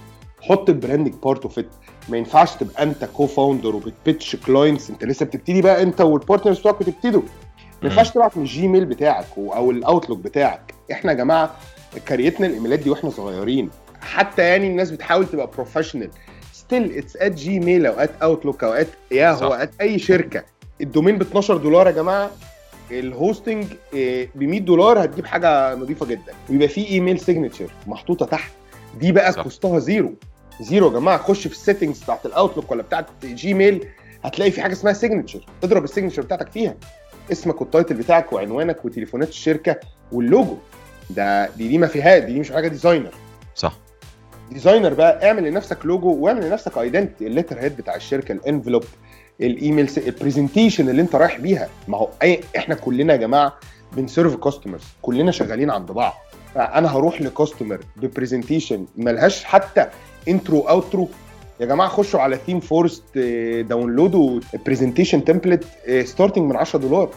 [0.49, 1.67] حط ال branding part of it
[2.09, 6.59] ما ينفعش تبقى انت co-founder وبت pitch clients انت لسه بتبتدي بقى انت وال partners
[6.59, 7.21] بتوعك بتبتدوا.
[7.81, 10.73] ما ينفعش تبعت من ال Gmail بتاعك أو ال Outlook بتاعك.
[10.91, 11.55] إحنا يا جماعة
[12.07, 13.69] create نا الإيميلات دي وإحنا صغيرين.
[14.01, 16.09] حتى يعني الناس بتحاول تبقى professional
[16.53, 19.53] still it's at Gmail أو at Outlook أو at Yahoo.
[19.53, 20.43] at أي شركة.
[20.82, 22.31] ال domain ب 12 دولار يا جماعة.
[22.91, 23.65] ال hosting
[24.35, 26.33] ب 100 دولار هتجيب حاجة نظيفة جدا.
[26.49, 28.51] ويبقى في email signature محطوطة تحت.
[28.99, 29.43] دي بقى.
[29.43, 30.13] cost ها zero
[30.61, 33.88] zero يا جماعة خش في ال settings بتاعت ال Outlook ولا بتاعت Gmail
[34.24, 36.76] هتلاقي في حاجة اسمها signature اضرب ال signature بتاعتك فيها.
[37.32, 39.80] اسمك وال title بتاعك وعنوانك وتليفونات الشركة
[40.12, 40.58] واللوجو
[41.10, 43.11] ده دي دي ما فيها دي مش حاجة designer
[43.56, 43.78] صح.
[44.51, 48.84] designer بقى اعمل لنفسك لوجو واعمل لنفسك identity ال letterhead بتاع الشركة ال envelope
[49.41, 51.70] ال email ال presentation اللي انت رايح بيها.
[51.88, 52.10] ما هو
[52.58, 53.53] إحنا كلنا يا جماعة
[53.93, 56.14] بن serve customers كلنا شغالين عند بعض.
[56.56, 59.88] فانا هروح ل customer ب presentation ملهاش حتى
[60.28, 61.09] intro outro
[61.59, 63.17] يا جماعة خشوا على ThemeForest
[63.69, 65.63] download وا presentation template
[66.03, 67.09] starting من 10 دولار.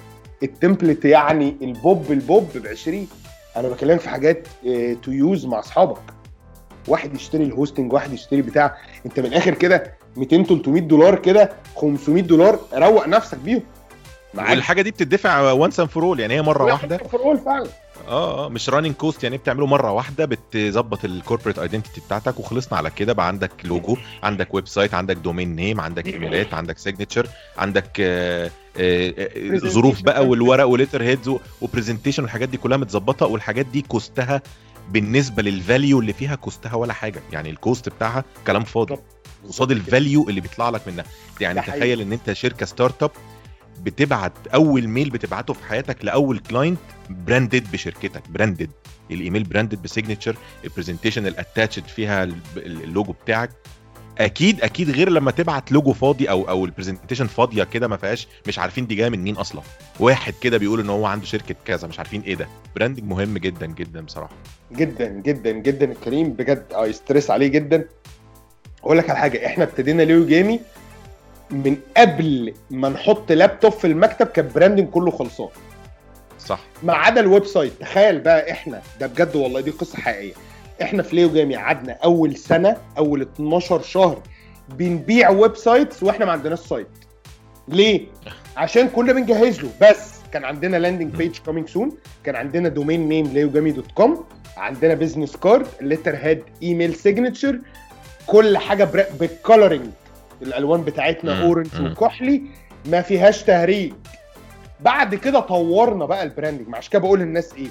[0.42, 3.08] ال template يعني البوب البوب ب 20
[3.56, 4.48] أنا بكلمك في حاجات
[5.02, 6.02] to use مع أصحابك.
[6.88, 8.76] واحد يشتري ال hosting واحد يشتري بتاع.
[9.06, 13.62] أنت من الآخر كده 200 300 دولار كده 500 دولار روق نفسك بيهم.
[14.34, 16.96] والحاجة دي بتدفع once and for all يعني هي مرة واحدة.
[16.98, 17.66] for all فعلا.
[18.08, 22.78] آه آه مش running cost يعني بتعمله مرة واحدة بتظبط ال corporate identity بتاعتك وخلصنا
[22.78, 23.12] على كده.
[23.12, 28.50] بقى عندك لوجو عندك website عندك domain name عندك ايميلات عندك signature عندك آه،
[28.80, 31.30] آه، آه، ظروف بقى والورق و letterheads و
[31.60, 33.26] presentation والحاجات دي كلها متظبطة.
[33.26, 34.42] والحاجات دي cost ها
[34.90, 37.20] بالنسبة لل value اللي فيها cost ها ولا حاجة.
[37.32, 38.96] يعني ال cost بتاعها كلام فاضي.
[39.48, 41.04] قصاد ال value اللي بيطلع لك منها.
[41.40, 41.60] يعني.
[41.62, 43.10] تخيل إن أنت شركة startup
[43.82, 46.78] بتبعت أول mail بتبعته في حياتك لأول client
[47.10, 48.70] branded بشركتك branded
[49.10, 53.50] ال email branded ب signature ال presentation ال attached فيها ال- اللوجو بتاعك.
[54.18, 58.28] أكيد أكيد غير لما تبعت لوجو فاضي أو أو ال presentation فاضية كده ما فيهاش
[58.46, 59.62] مش عارفين دي جاية من مين أصلا.
[60.00, 62.48] واحد كده بيقول إن هو عنده شركة كذا مش عارفين إيه ده.
[62.76, 64.32] branding مهم جدا جدا بصراحة.
[64.72, 65.92] جدا جدا جدا.
[65.92, 67.84] الكريم بجد آه stress عليه جدا.
[68.84, 70.60] أقول لك على حاجة إحنا ابتدينا Leo Jamy
[71.50, 75.48] من قبل ما نحط لابتوب في المكتب كان branding كله خلصان.
[76.38, 76.60] صح.
[76.82, 77.72] ما عدا ال website.
[77.80, 80.32] تخيل بقى إحنا ده بجد والله دي قصة حقيقية.
[80.82, 84.22] إحنا في Leo Jamy قعدنا أول سنة أول 12 شهر
[84.68, 86.88] بنبيع websites وإحنا ما عندناش site.
[87.68, 88.06] ليه؟
[88.56, 89.70] عشان كنا بنجهز له.
[89.82, 91.92] بس كان عندنا landing page coming soon
[92.24, 94.24] كان عندنا domain name Leo Jamy dot com
[94.56, 97.60] عندنا business card letterhead email signature
[98.26, 98.84] كل حاجة
[99.20, 99.86] بال coloring
[100.42, 101.42] الألوان بتاعتنا.
[101.42, 101.66] orange.
[101.80, 102.42] وكحلي
[102.86, 103.92] ما فيهاش تهريج
[104.80, 107.68] بعد كده طورنا بقى ال branding عشان كده بقول للناس إيه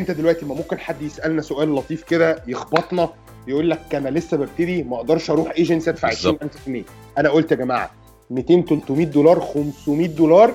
[0.00, 3.08] أنت دلوقتي ما ممكن حد يسألنا سؤال لطيف كده يخبطنا
[3.48, 6.42] يقول لك أنا لسه ببتدي ما أقدرش أروح ايجنسي أدفع بالظبط.
[6.44, 6.82] 20000 جنيه
[7.18, 7.90] أنا قلت يا جماعة
[8.30, 10.54] 200 300 دولار 500 دولار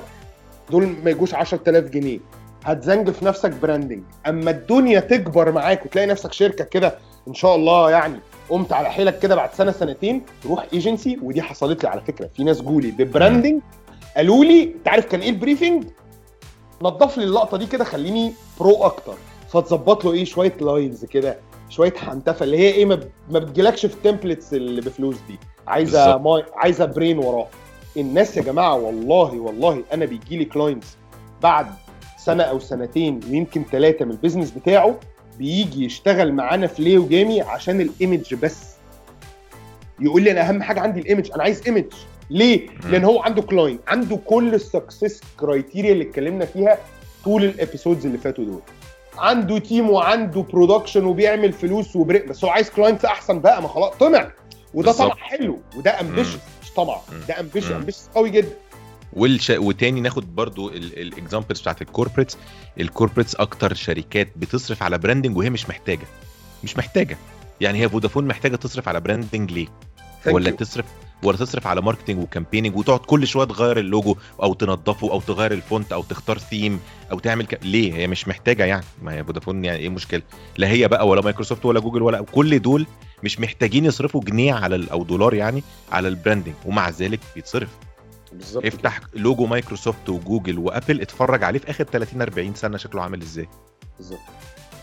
[0.72, 2.20] دول ما يجوش 10000 جنيه
[2.66, 6.96] هتزنجف نفسك branding أما الدنيا تكبر معاك وتلاقي نفسك شركة كده
[7.28, 11.84] إن شاء الله يعني قمت على حيلك كده بعد سنة سنتين روح ايجنسي ودي حصلت
[11.84, 12.30] لي على فكرة.
[12.36, 13.62] في ناس جولي ب branding
[14.18, 15.84] قالوا لي أنت عارف كان إيه ال briefing
[16.82, 19.14] نضف لي اللقطة دي كده خليني pro أكتر.
[19.50, 21.38] فتظبط له إيه؟ شوية lines كده
[21.70, 25.40] شوية حنتفة اللي هي إيه ما ما بتجيلكش في ال templates اللي بفلوس دي.
[25.68, 26.18] عايزة.
[26.18, 27.48] my عايزة brain وراه.
[27.98, 30.98] الناس يا جماعة والله والله أنا بيجي لي clients
[31.44, 31.68] بعد
[32.18, 34.96] سنة أو سنتين ويمكن ثلاثة من ال business بتاعه
[35.38, 38.58] بيجي يشتغل معانا في Leo Jamy عشان ال image بس
[40.00, 41.86] يقول لي أنا أهم حاجة عندي ال image أنا عايز image
[42.30, 46.78] ليه؟ لأن هو عنده client عنده كل ال success criteria اللي اتكلمنا فيها
[47.24, 48.62] طول ال episodes اللي فاتوا دول
[49.18, 53.94] عنده team وعنده production وبيعمل فلوس وبريك بس هو عايز clients أحسن بقى ما خلاص
[53.96, 54.32] طمع
[54.74, 54.92] وده.
[54.92, 57.20] طمع حلو وده ambitious مش طمع مم.
[57.28, 57.76] ده ambitious مم.
[57.76, 58.50] ambitious قوي جدا
[59.16, 59.50] والش...
[59.50, 62.38] وتاني ناخد برضو ال examples بتاعت ال corporates
[62.80, 66.08] ال corporates أكتر شركات بتصرف على branding وهي مش محتاجة.
[66.64, 67.18] مش محتاجة.
[67.62, 69.68] يعني هي فودافون محتاجة تصرف على branding ليه؟
[70.28, 70.56] ولا you.
[70.56, 70.86] تصرف
[71.24, 75.52] ولا تصرف على marketing و campaigning وتقعد كل شوية تغير اللوجو أو تنظفه أو تغير
[75.52, 76.80] ال font أو تختار ثيم
[77.12, 77.60] أو تعمل ك...
[77.64, 78.86] ليه؟ هي مش محتاجة يعني.
[79.02, 80.22] ما هي فودافون يعني إيه المشكلة
[80.58, 82.86] لا هي بقى ولا مايكروسوفت ولا جوجل ولا كل دول
[83.24, 84.88] مش محتاجين يصرفوا جنيه على.
[84.92, 87.70] أو دولار يعني على ال branding ومع ذلك بيتصرف.
[88.38, 93.22] بالظبط افتح لوجو مايكروسوفت وجوجل وأبل اتفرج عليه في آخر 30 40 سنة شكله عامل
[93.22, 93.48] إزاي؟
[93.98, 94.20] بالظبط.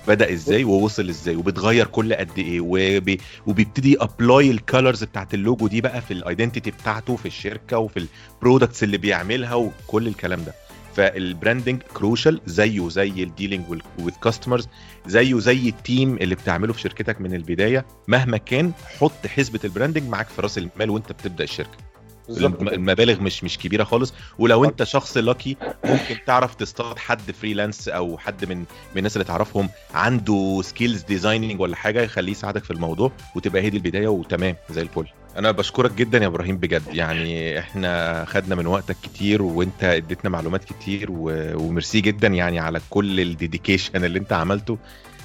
[0.08, 5.66] بدأ إزاي ووصل إزاي؟ وبتغير كل قد إيه؟ وبي وبيبتدي apply ال colors بتاعت اللوجو
[5.68, 10.44] دي بقى في ال identity بتاعته في الشركة وفي ال products اللي بيعملها وكل الكلام
[10.44, 10.54] ده.
[10.96, 13.64] فال branding crucial زيه زي ال dealing
[13.98, 14.68] with customers
[15.06, 17.86] زيه زي ال team اللي بتعمله في شركتك من البداية.
[18.08, 21.78] مهما كان حط حسبة ال branding معاك في رأس المال وأنت بتبدأ الشركة.
[22.28, 24.14] المبالغ مش مش كبيرة خالص.
[24.38, 28.66] ولو انت شخص lucky ممكن تعرف تصطاد حد freelance أو حد من من
[28.96, 33.76] الناس اللي تعرفهم عنده skills designing ولا حاجة يخليه يساعدك في الموضوع وتبقى هي دي
[33.76, 35.06] البداية وتمام زي الفل.
[35.36, 36.82] أنا بشكرك جدا يا إبراهيم بجد.
[36.92, 41.30] يعني إحنا خدنا من وقتك كتير وإنت اديتنا معلومات كتير و...
[41.54, 44.78] وميرسي جدا يعني على كل ال dedication اللي أنت عملته.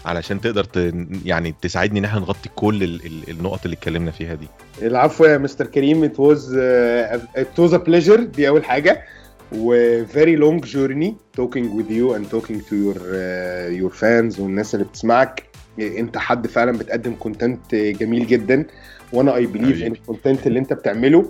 [0.07, 0.93] علشان تقدر ت...
[1.25, 3.05] يعني تساعدني إن إحنا نغطي كل ال...
[3.05, 3.29] ال...
[3.29, 4.47] النقط اللي اتكلمنا فيها دي.
[4.81, 6.03] العفو يا مستر كريم.
[6.03, 9.03] it was it was a pleasure دي أول حاجة.
[9.51, 14.75] و very long journey talking with you and talking to your uh, your fans والناس
[14.75, 15.43] اللي بتسمعك.
[15.79, 18.65] أنت حد فعلا بتقدم content جميل جدا.
[19.13, 21.25] وأنا I believe إن ال content اللي أنت بتعمله.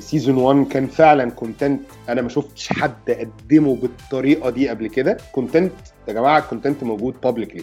[0.00, 5.16] season 1 كان فعلا content أنا ما شفتش حد قدمه بالطريقة دي قبل كده.
[5.32, 5.72] content
[6.08, 7.62] يا جماعة ال content موجود publicly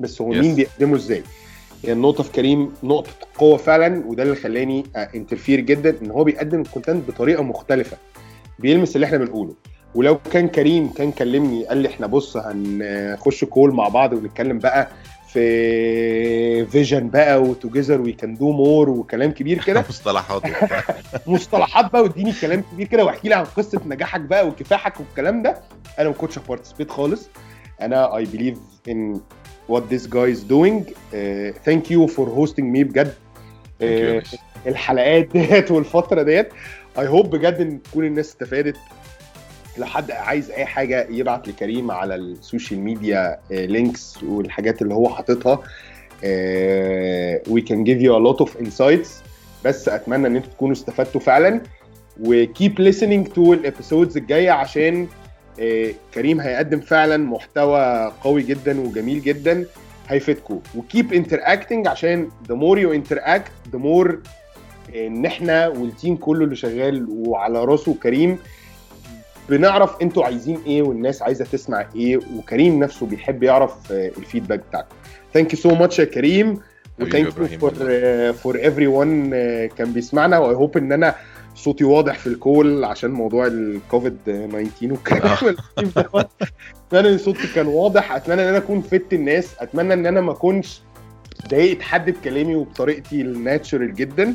[0.00, 1.22] بس هو مين بيقدمه إزاي؟
[1.84, 6.60] يعني النقطة في كريم نقطة قوة فعلا وده اللي خلاني interfere جدا إن هو بيقدم
[6.60, 7.96] ال content بطريقة مختلفة.
[8.58, 9.54] بيلمس اللي إحنا بنقوله.
[9.94, 14.88] ولو كان كريم كان كلمني قال لي إحنا بص هنخش call مع بعض ونتكلم بقى
[15.38, 19.80] في vision بقى و together we can do more وكلام كبير كده.
[19.88, 20.42] مصطلحات
[21.26, 25.62] مصطلحات بقى واديني كلام كبير كده واحكي لي عن قصة نجاحك بقى وكفاحك والكلام ده.
[25.98, 27.28] أنا ما كنتش ه participate خالص.
[27.80, 28.58] أنا I believe
[28.88, 29.20] إن
[29.70, 30.84] this guy is doing.
[30.84, 33.14] Uh, thank you for hosting me بجد.
[33.82, 34.36] Uh,
[34.66, 36.48] الحلقات ديت والفترة ديت.
[36.98, 38.76] I hope بجد إن تكون الناس استفادت
[39.78, 45.08] لو حد عايز أي حاجة يبعت لكريم على ال social media links والحاجات اللي هو
[45.08, 45.58] حاططها
[47.50, 49.22] we can give you a lot of insights
[49.64, 51.60] بس أتمنى إن أنتوا تكونوا استفدتوا فعلا.
[52.20, 55.08] و keep listening to ال episodes الجاية عشان
[56.14, 59.64] كريم هيقدم فعلا محتوى قوي جدا وجميل جدا
[60.08, 60.60] هيفيدكم.
[60.76, 64.12] و keep interacting عشان the more you interact the more
[64.96, 68.38] إن إحنا وال team كله اللي شغال وعلى راسه كريم
[69.48, 74.94] بنعرف أنتوا عايزين إيه والناس عايزة تسمع إيه وكريم نفسه بيحب يعرف ال feedback بتاعكم.
[75.34, 76.60] thank you so much يا كريم
[77.00, 77.72] و thank you
[78.32, 79.30] for for everyone
[79.66, 81.14] كان بيسمعنا و I hope إن أنا
[81.54, 85.56] صوتي واضح في ال call عشان موضوع الكوفيد 19 والكلام
[86.92, 90.32] أتمنى إن صوتي كان واضح أتمنى إن أنا أكون فدت الناس أتمنى إن أنا ما
[90.32, 90.80] أكونش
[91.48, 94.34] ضايقت حد بكلامي وبطريقتي ال natural جدا.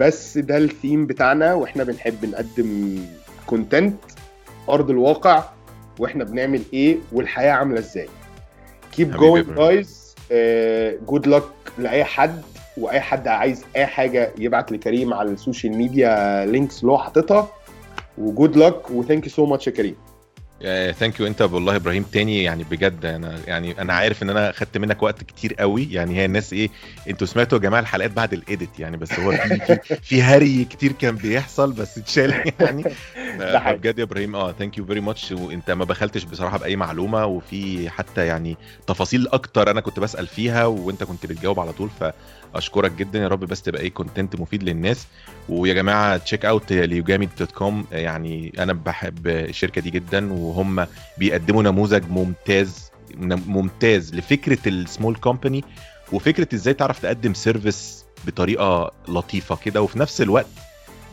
[0.00, 2.98] بس ده الثيم بتاعنا وإحنا بنحب نقدم
[3.46, 3.94] content
[4.68, 5.44] أرض الواقع
[5.98, 8.08] وإحنا بنعمل إيه والحياة عاملة إزاي.
[8.96, 9.88] Keep going guys.
[11.06, 12.42] Good luck لأي حد
[12.76, 17.48] وأي حد عايز أي حاجة يبعت لكريم على ال social media links اللي هو حاططها.
[18.18, 19.96] و good luck و thank you so much يا كريم.
[20.92, 24.78] thank you انت والله إبراهيم تاني يعني بجد أنا يعني أنا عارف ان أنا خدت
[24.78, 25.88] منك وقت كتير قوي.
[25.92, 26.70] يعني هي الناس إيه
[27.08, 30.64] أنتوا سمعتوا يا جماعة الحلقات بعد ال edit يعني بس هو في في, في هري
[30.64, 32.84] كتير كان بيحصل بس اتشال يعني.
[33.72, 37.90] بجد يا إبراهيم آه thank you very much وانت ما بخلتش بصراحة بأي معلومة وفي
[37.90, 38.56] حتى يعني
[38.86, 41.90] تفاصيل أكتر أنا كنت بسأل فيها وانت كنت بتجاوب على طول
[42.54, 45.06] فاشكرك جدا يا رب بس تبقى إيه content مفيد للناس.
[45.48, 50.86] ويا جماعة check out ليوجامي dot com يعني أنا بحب الشركة دي جدا وهم
[51.18, 52.90] بيقدموا نموذج ممتاز
[53.46, 55.64] ممتاز لفكرة ال small company
[56.12, 60.46] وفكرة إزاي تعرف تقدم service بطريقة لطيفة كده وفي نفس الوقت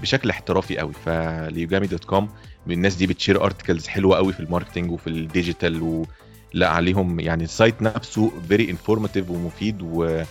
[0.01, 0.93] بشكل احترافي قوي.
[1.05, 2.29] فليوجامي dot com
[2.69, 6.05] الناس دي بت share articles حلوة قوي في ال marketing وفي ال digital و
[6.53, 10.23] لا عليهم يعني ال site نفسه very informative ومفيد و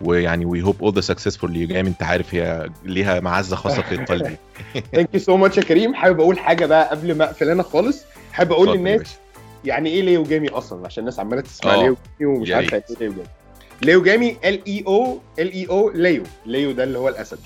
[0.00, 3.96] ويعني we hope all the success for ليوجامي انت عارف هي ليها معزة خاصة في
[3.96, 4.36] قلبي
[4.92, 5.94] thank you so much يا كريم.
[5.94, 8.04] حابب أقول حاجة بقى قبل ما أقفل أنا خالص.
[8.32, 9.16] حابب أقول للناس
[9.64, 13.12] يعني إيه ليو جامي أصلا؟ عشان الناس عمالة تسمع ليو جامي ومش عارفة إيه ليو
[13.12, 13.24] جامي.
[13.82, 16.22] ليو جامي L E O L E O ليو.
[16.46, 17.38] ليو ده اللي هو الأسد.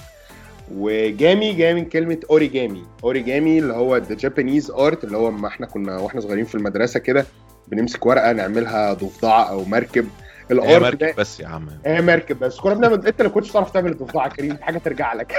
[0.75, 2.83] وجامي جاي من كلمة أوريجامي.
[3.05, 7.01] أوريجامي اللي هو the Japanese art اللي هو ما إحنا كنا وإحنا صغيرين في المدرسة
[7.01, 7.27] كده
[7.69, 10.09] بنمسك ورقة نعملها ضفدعة أو مركب.
[10.51, 11.69] ال art مركب بس يا عم.
[11.87, 12.61] هي مركب بس.
[12.61, 15.33] كنا بنعمل انت اللي كنتش تعرف تعمل الضفدعة كريم حاجة ترجع لك.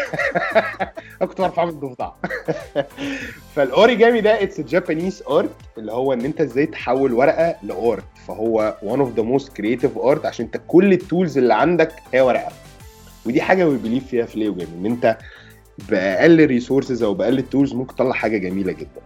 [1.21, 2.17] أنا كنت بعرف أعمل الضفدعة.
[3.55, 8.77] فالأوريجامي ده it's Japanese art اللي هو إن أنت إزاي تحول ورقة ل art فهو
[8.81, 12.51] one of the most creative art عشان أنت كل ال tools اللي عندك هي ورقة.
[13.25, 15.17] ودي حاجة we believe فيها في ليو جامي إن أنت
[15.89, 19.01] بأقل resources أو بأقل ال tools ممكن تطلع حاجة جميلة جدا.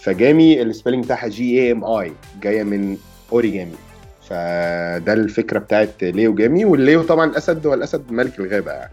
[0.00, 2.96] فجامي ال spelling بتاعها G A M I جاية من
[3.32, 3.72] أوريجامي.
[4.30, 8.92] فده الفكرة بتاعت ليو جامي والليو طبعا الأسد هو الاسد ملك الغابة يعني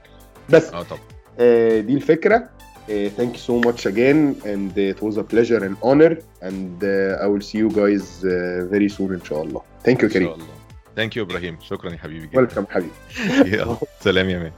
[0.50, 1.00] بس آه طبعا
[1.40, 2.50] آه، دي الفكرة
[2.84, 4.20] Uh, thank you so much again,
[4.54, 6.14] and it was a pleasure and honor.
[6.50, 9.62] And uh, I will see you guys uh, very soon, إن شاء الله.
[9.88, 10.28] Thank you, إن كريم.
[10.28, 10.46] شاء الله
[10.95, 12.92] thank you إبراهيم شكرا يا حبيبي جدا Welcome, حبيبي.
[13.58, 14.51] يلا، سلام يا man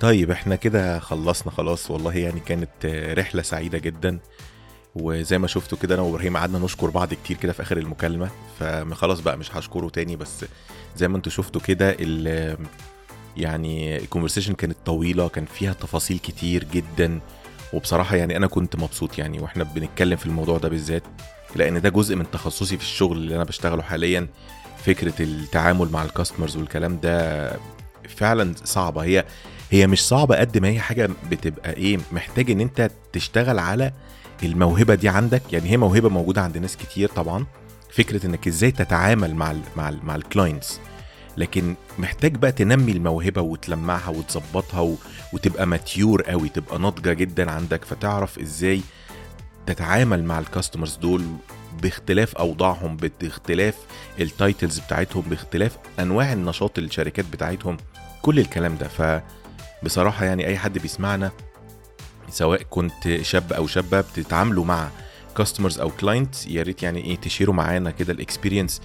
[0.00, 2.86] طيب إحنا كده خلصنا خلاص والله يعني كانت
[3.18, 4.18] رحلة سعيدة جدا
[4.94, 8.30] وزي ما شفتوا كده أنا وإبراهيم قعدنا نشكر بعض كتير كده في آخر المكالمة
[8.60, 10.44] فخلاص بقى مش هشكره تاني بس
[10.96, 11.96] زي ما أنتوا شفتوا كده
[13.36, 17.20] يعني الكونفرسيشن كانت طويلة كان فيها تفاصيل كتير جدا
[17.72, 21.02] وبصراحة يعني أنا كنت مبسوط يعني وإحنا بنتكلم في الموضوع ده بالذات
[21.56, 24.28] لأن ده جزء من تخصصي في الشغل اللي أنا بشتغله حاليا
[24.84, 27.50] فكرة التعامل مع الكاستمرز والكلام ده
[28.08, 29.02] فعلا صعبة.
[29.04, 29.24] هي
[29.70, 33.92] هي مش صعبة قد ما هي حاجة بتبقى إيه محتاج إن أنت تشتغل على
[34.42, 37.46] الموهبة دي عندك؟ يعني هي موهبة موجودة عند ناس كتير طبعا.
[37.92, 40.80] فكرة إنك إزاي تتعامل مع ال مع ال مع ال clients
[41.36, 44.96] لكن محتاج بقى تنمي الموهبة وتلمعها وتظبطها.
[45.32, 47.84] وتبقى mature قوي تبقى ناضجة جدا عندك.
[47.84, 48.80] فتعرف إزاي
[49.66, 51.24] تتعامل مع ال customers دول
[51.82, 53.74] باختلاف أوضاعهم باختلاف
[54.20, 57.76] ال titles بتاعتهم باختلاف أنواع النشاط الشركات بتاعتهم.
[58.22, 58.88] كل الكلام ده.
[59.82, 61.30] فبصراحة يعني أي حد بيسمعنا
[62.32, 64.88] سواء كنت شاب أو شابة بتتعاملوا مع
[65.36, 68.80] customers أو client يا ريت يعني إيه ت share وا معانا كده ال experience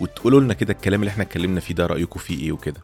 [0.00, 2.80] وتقولوا لنا كده الكلام اللي إحنا اتكلمنا فيه ده رأيكم فيه إيه وكده.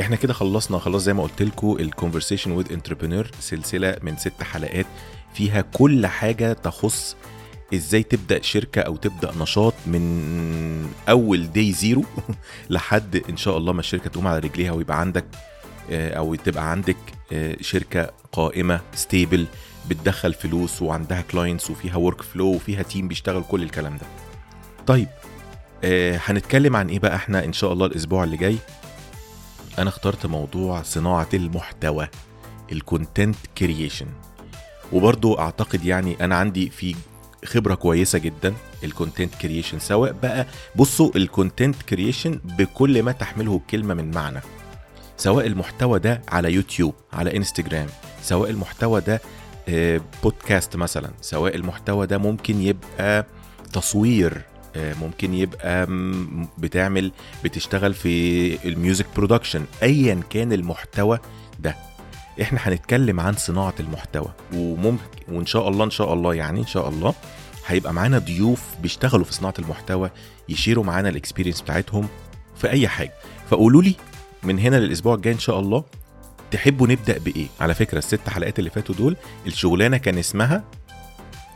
[0.00, 4.42] إحنا كده خلصنا خلاص زي ما قلت لكم ال conversation with entrepreneur سلسلة من ست
[4.42, 4.86] حلقات
[5.34, 7.16] فيها كل حاجة تخص
[7.74, 12.04] إزاي تبدأ شركة أو تبدأ نشاط من أول day zero
[12.70, 15.24] لحد إن شاء الله ما الشركة تقوم على رجليها ويبقى عندك
[15.90, 16.96] أو تبقى عندك
[17.32, 19.46] آه، شركة قائمة stable
[19.88, 24.06] بتدخل فلوس وعندها clients وفيها workflow وفيها team بيشتغل كل الكلام ده.
[24.86, 25.08] طيب
[25.84, 28.56] آه، هنتكلم عن إيه بقى إحنا إن شاء الله الأسبوع اللي جاي؟
[29.78, 32.08] أنا اخترت موضوع صناعة المحتوى
[32.72, 34.06] ال content creation
[34.92, 36.94] وبرضو أعتقد يعني أنا عندي في
[37.44, 43.56] خبرة كويسة جدا ال content creation سواء بقى بصوا ال content creation بكل ما تحمله
[43.56, 44.40] الكلمة من معنى.
[45.16, 47.86] سواء المحتوى ده على يوتيوب على إنستجرام
[48.22, 49.20] سواء المحتوى ده
[49.68, 53.26] آه، بودكاست مثلا سواء المحتوى ده ممكن يبقى
[53.72, 54.42] تصوير
[54.76, 55.86] آه، ممكن يبقى
[56.58, 57.12] بتعمل
[57.44, 61.18] بتشتغل في ال music production ايا كان المحتوى
[61.60, 61.76] ده.
[62.42, 66.88] إحنا هنتكلم عن صناعة المحتوى وممكن وإن شاء الله إن شاء الله يعني إن شاء
[66.88, 67.14] الله
[67.66, 70.10] هيبقى معانا ضيوف بيشتغلوا في صناعة المحتوى
[70.48, 72.08] ي share وا معانا ال experience بتاعتهم
[72.56, 73.12] في أي حاجة.
[73.50, 73.94] فقولوا لي
[74.42, 75.84] من هنا للأسبوع الجاي إن شاء الله.
[76.50, 79.16] تحبوا نبدأ بإيه؟ على فكرة الست حلقات اللي فاتوا دول
[79.46, 80.64] الشغلانة كان اسمها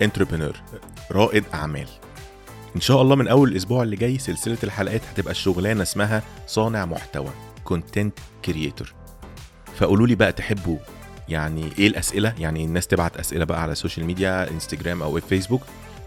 [0.03, 0.57] entrepreneur
[1.12, 1.87] رائد أعمال.
[2.76, 7.31] إن شاء الله من أول الأسبوع اللي جاي سلسلة الحلقات هتبقى الشغلانة اسمها صانع محتوى
[7.64, 8.93] content creator
[9.76, 10.76] فقولوا لي بقى تحبوا
[11.28, 15.62] يعني إيه الأسئلة؟ يعني الناس تبعت أسئلة بقى على ال social media انستجرام أو فيسبوك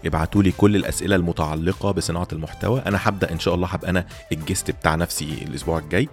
[0.06, 2.82] ابعتوا لي كل الأسئلة المتعلقة بصناعة المحتوى.
[2.86, 6.08] أنا هبدأ إن شاء الله هبقى أنا ال guest بتاع نفسي الأسبوع الجاي.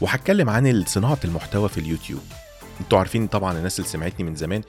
[0.00, 2.20] وهتكلم عن صناعة المحتوى في اليوتيوب.
[2.80, 4.62] أنتوا عارفين طبعا الناس اللي سمعتني من زمان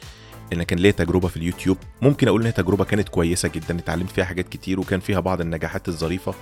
[0.53, 1.77] إن كان ليا تجربة في اليوتيوب.
[2.01, 5.41] ممكن أقول إن هي تجربة كانت كويسة جدا اتعلمت فيها حاجات كتير وكان فيها بعض
[5.41, 6.33] النجاحات الظريفة.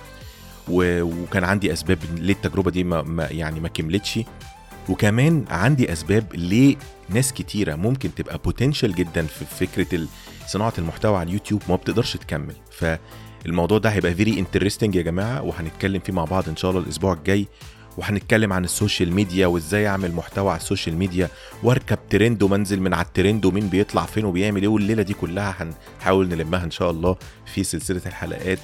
[0.68, 1.02] و...
[1.02, 3.02] وكان عندي أسباب ليه التجربة دي ما...
[3.02, 4.20] ما يعني ما كملتش.
[4.88, 6.76] وكمان عندي أسباب ليه
[7.08, 10.06] ناس كتيرة ممكن تبقى potential جدا في فكرة
[10.46, 12.54] صناعة المحتوى على اليوتيوب ما بتقدرش تكمل.
[12.70, 17.12] فالموضوع ده هيبقى very interesting يا جماعة وهنتكلم فيه مع بعض إن شاء الله الأسبوع
[17.12, 17.46] الجاي.
[17.98, 21.28] وهنتكلم عن ال social media وإزاي أعمل محتوى على ال social media.
[21.62, 26.28] واركب ترند ومنزل من على الترند ومين بيطلع فين وبيعمل إيه والليلة دي كلها هنحاول
[26.28, 27.16] نلمها إن شاء الله
[27.54, 28.58] في سلسلة الحلقات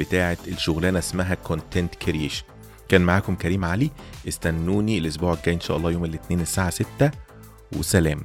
[0.00, 2.44] بتاعة الشغلانة اسمها content creation
[2.88, 3.90] كان معاكم كريم علي.
[4.28, 7.10] استنوني الأسبوع الجاي إن شاء الله يوم الاثنين الساعة 6
[7.76, 8.20] وسلام.